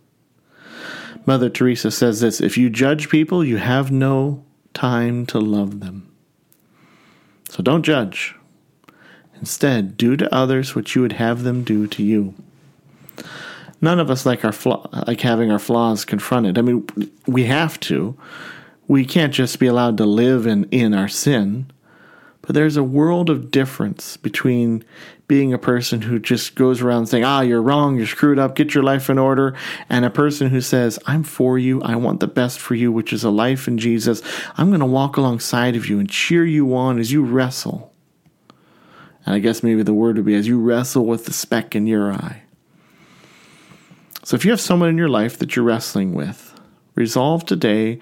Mother 1.26 1.50
Teresa 1.50 1.90
says 1.90 2.20
this 2.22 2.40
if 2.42 2.58
you 2.58 2.70
judge 2.70 3.10
people, 3.10 3.44
you 3.44 3.58
have 3.58 3.92
no 3.92 4.44
time 4.74 5.26
to 5.28 5.40
love 5.40 5.80
them. 5.80 6.12
So 7.50 7.64
don't 7.64 7.84
judge. 7.84 8.36
Instead, 9.40 9.98
do 9.98 10.16
to 10.16 10.34
others 10.34 10.76
what 10.76 10.96
you 10.96 11.02
would 11.02 11.14
have 11.14 11.44
them 11.44 11.64
do 11.64 11.88
to 11.88 12.04
you. 12.04 12.34
None 13.82 14.00
of 14.00 14.10
us 14.10 14.26
like 14.26 14.46
our 14.46 14.52
flaw, 14.52 14.88
like 15.08 15.22
having 15.22 15.52
our 15.52 15.60
flaws 15.60 16.06
confronted. 16.06 16.58
I 16.58 16.62
mean, 16.62 16.88
we 17.28 17.46
have 17.46 17.80
to. 17.82 18.18
We 18.88 19.06
can't 19.06 19.34
just 19.34 19.60
be 19.60 19.68
allowed 19.68 19.98
to 19.98 20.06
live 20.06 20.48
in, 20.48 20.66
in 20.66 20.94
our 20.94 21.08
sin. 21.08 21.72
But 22.46 22.54
there's 22.54 22.78
a 22.78 22.84
world 22.84 23.30
of 23.30 23.50
difference 23.50 24.18
between 24.18 24.84
being 25.28 25.52
a 25.52 25.58
person 25.58 26.04
who 26.04 26.20
just 26.20 26.54
goes 26.54 26.82
around 26.82 27.08
saying, 27.08 27.24
ah, 27.24 27.42
you're 27.42 27.62
wrong, 27.62 27.98
you're 27.98 28.06
screwed 28.06 28.38
up, 28.38 28.56
get 28.56 28.76
your 28.76 28.84
life 28.84 29.10
in 29.10 29.18
order, 29.18 29.56
and 29.90 30.06
a 30.06 30.12
person 30.12 30.50
who 30.50 30.62
says, 30.62 31.00
I'm 31.08 31.24
for 31.24 31.58
you, 31.58 31.82
I 31.82 31.96
want 31.96 32.20
the 32.20 32.28
best 32.28 32.60
for 32.60 32.76
you, 32.76 32.92
which 32.92 33.12
is 33.12 33.24
a 33.24 33.32
life 33.32 33.68
in 33.68 33.80
Jesus. 33.80 34.22
I'm 34.58 34.70
going 34.70 34.80
to 34.80 34.86
walk 34.86 35.18
alongside 35.18 35.76
of 35.76 35.88
you 35.90 36.00
and 36.00 36.08
cheer 36.08 36.46
you 36.46 36.76
on 36.76 37.00
as 37.00 37.12
you 37.12 37.24
wrestle. 37.24 37.92
And 39.26 39.34
I 39.34 39.40
guess 39.40 39.64
maybe 39.64 39.82
the 39.82 39.94
word 39.94 40.18
would 40.18 40.26
be 40.26 40.36
as 40.36 40.48
you 40.48 40.60
wrestle 40.60 41.06
with 41.06 41.26
the 41.26 41.34
speck 41.34 41.76
in 41.76 41.88
your 41.88 42.14
eye. 42.14 42.44
So 44.24 44.36
if 44.36 44.46
you 44.46 44.52
have 44.52 44.62
someone 44.62 44.90
in 44.90 44.98
your 44.98 45.10
life 45.10 45.40
that 45.40 45.56
you're 45.56 45.66
wrestling 45.66 46.14
with, 46.14 46.54
resolve 46.94 47.46
today 47.46 48.00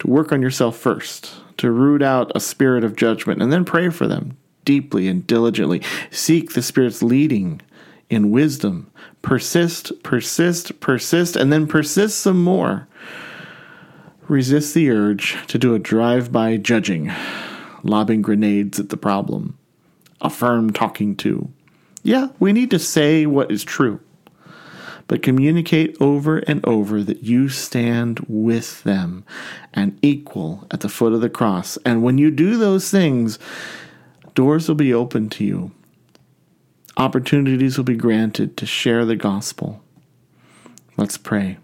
to 0.00 0.08
work 0.08 0.32
on 0.32 0.42
yourself 0.42 0.76
first 0.76 1.43
to 1.64 1.70
root 1.70 2.02
out 2.02 2.30
a 2.34 2.40
spirit 2.40 2.84
of 2.84 2.94
judgment, 2.94 3.40
and 3.40 3.50
then 3.50 3.64
pray 3.64 3.88
for 3.88 4.06
them 4.06 4.36
deeply 4.66 5.08
and 5.08 5.26
diligently. 5.26 5.80
Seek 6.10 6.52
the 6.52 6.60
Spirit's 6.60 7.02
leading 7.02 7.62
in 8.10 8.30
wisdom. 8.30 8.90
Persist, 9.22 9.90
persist, 10.02 10.78
persist, 10.80 11.36
and 11.36 11.50
then 11.50 11.66
persist 11.66 12.20
some 12.20 12.44
more. 12.44 12.86
Resist 14.28 14.74
the 14.74 14.90
urge 14.90 15.38
to 15.46 15.58
do 15.58 15.74
a 15.74 15.78
drive 15.78 16.30
by 16.30 16.58
judging, 16.58 17.10
lobbing 17.82 18.20
grenades 18.20 18.78
at 18.78 18.90
the 18.90 18.98
problem, 18.98 19.56
affirm 20.20 20.70
talking 20.70 21.16
to. 21.16 21.50
Yeah, 22.02 22.28
we 22.38 22.52
need 22.52 22.70
to 22.72 22.78
say 22.78 23.24
what 23.24 23.50
is 23.50 23.64
true, 23.64 24.00
but 25.06 25.22
communicate 25.22 25.96
over 26.00 26.38
and 26.38 26.64
over 26.66 27.02
that 27.02 27.22
you 27.22 27.48
stand 27.48 28.20
with 28.28 28.82
them 28.84 29.24
and 29.72 29.98
equal 30.02 30.66
at 30.70 30.80
the 30.80 30.88
foot 30.88 31.12
of 31.12 31.20
the 31.20 31.30
cross. 31.30 31.76
And 31.84 32.02
when 32.02 32.18
you 32.18 32.30
do 32.30 32.56
those 32.56 32.90
things, 32.90 33.38
doors 34.34 34.68
will 34.68 34.74
be 34.74 34.94
open 34.94 35.28
to 35.30 35.44
you 35.44 35.72
opportunities 36.96 37.76
will 37.76 37.84
be 37.84 37.96
granted 37.96 38.56
to 38.56 38.66
share 38.66 39.04
the 39.04 39.16
gospel. 39.16 39.82
Let's 40.96 41.18
pray. 41.18 41.58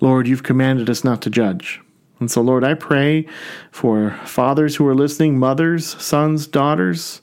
Lord, 0.00 0.26
you've 0.26 0.42
commanded 0.42 0.90
us 0.90 1.04
not 1.04 1.22
to 1.22 1.30
judge. 1.30 1.80
And 2.20 2.30
so, 2.30 2.40
Lord, 2.40 2.64
I 2.64 2.74
pray 2.74 3.26
for 3.70 4.10
fathers 4.24 4.76
who 4.76 4.86
are 4.86 4.94
listening, 4.94 5.38
mothers, 5.38 6.00
sons, 6.02 6.46
daughters. 6.46 7.20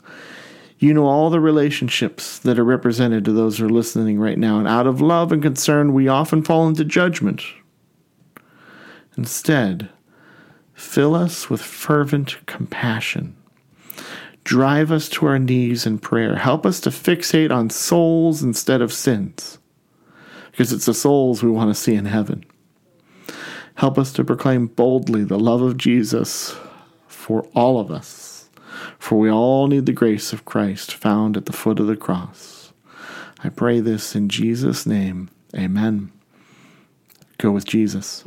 You 0.79 0.93
know 0.93 1.05
all 1.05 1.29
the 1.29 1.39
relationships 1.39 2.39
that 2.39 2.57
are 2.57 2.63
represented 2.63 3.25
to 3.25 3.31
those 3.31 3.57
who 3.57 3.65
are 3.65 3.69
listening 3.69 4.19
right 4.19 4.37
now. 4.37 4.59
And 4.59 4.67
out 4.67 4.87
of 4.87 5.01
love 5.01 5.31
and 5.31 5.41
concern, 5.41 5.93
we 5.93 6.07
often 6.07 6.41
fall 6.41 6.67
into 6.67 6.85
judgment. 6.85 7.43
Instead, 9.17 9.89
fill 10.73 11.13
us 11.13 11.49
with 11.49 11.61
fervent 11.61 12.37
compassion 12.45 13.35
Drive 14.49 14.91
us 14.91 15.09
to 15.09 15.27
our 15.27 15.37
knees 15.37 15.85
in 15.85 15.99
prayer. 15.99 16.35
Help 16.35 16.65
us 16.65 16.79
to 16.81 16.89
fixate 16.89 17.51
on 17.51 17.69
souls 17.69 18.41
instead 18.41 18.81
of 18.81 18.91
sins, 18.91 19.59
because 20.49 20.73
it's 20.73 20.87
the 20.87 20.93
souls 20.95 21.43
we 21.43 21.51
want 21.51 21.69
to 21.69 21.79
see 21.79 21.93
in 21.93 22.05
heaven. 22.05 22.43
Help 23.75 23.99
us 23.99 24.11
to 24.13 24.23
proclaim 24.23 24.65
boldly 24.65 25.23
the 25.23 25.37
love 25.37 25.61
of 25.61 25.77
Jesus 25.77 26.55
for 27.07 27.43
all 27.53 27.79
of 27.79 27.91
us, 27.91 28.28
for 28.99 29.17
we 29.17 29.31
all 29.31 29.67
need 29.67 29.87
the 29.87 29.93
grace 29.93 30.31
of 30.33 30.45
Christ 30.45 30.93
found 30.93 31.35
at 31.35 31.45
the 31.45 31.53
foot 31.53 31.79
of 31.79 31.87
the 31.87 31.95
cross. 31.95 32.71
I 33.43 33.49
pray 33.49 33.79
this 33.79 34.13
in 34.15 34.29
Jesus' 34.29 34.85
name. 34.85 35.29
Amen. 35.55 36.11
Go 37.37 37.51
with 37.51 37.65
Jesus. 37.65 38.25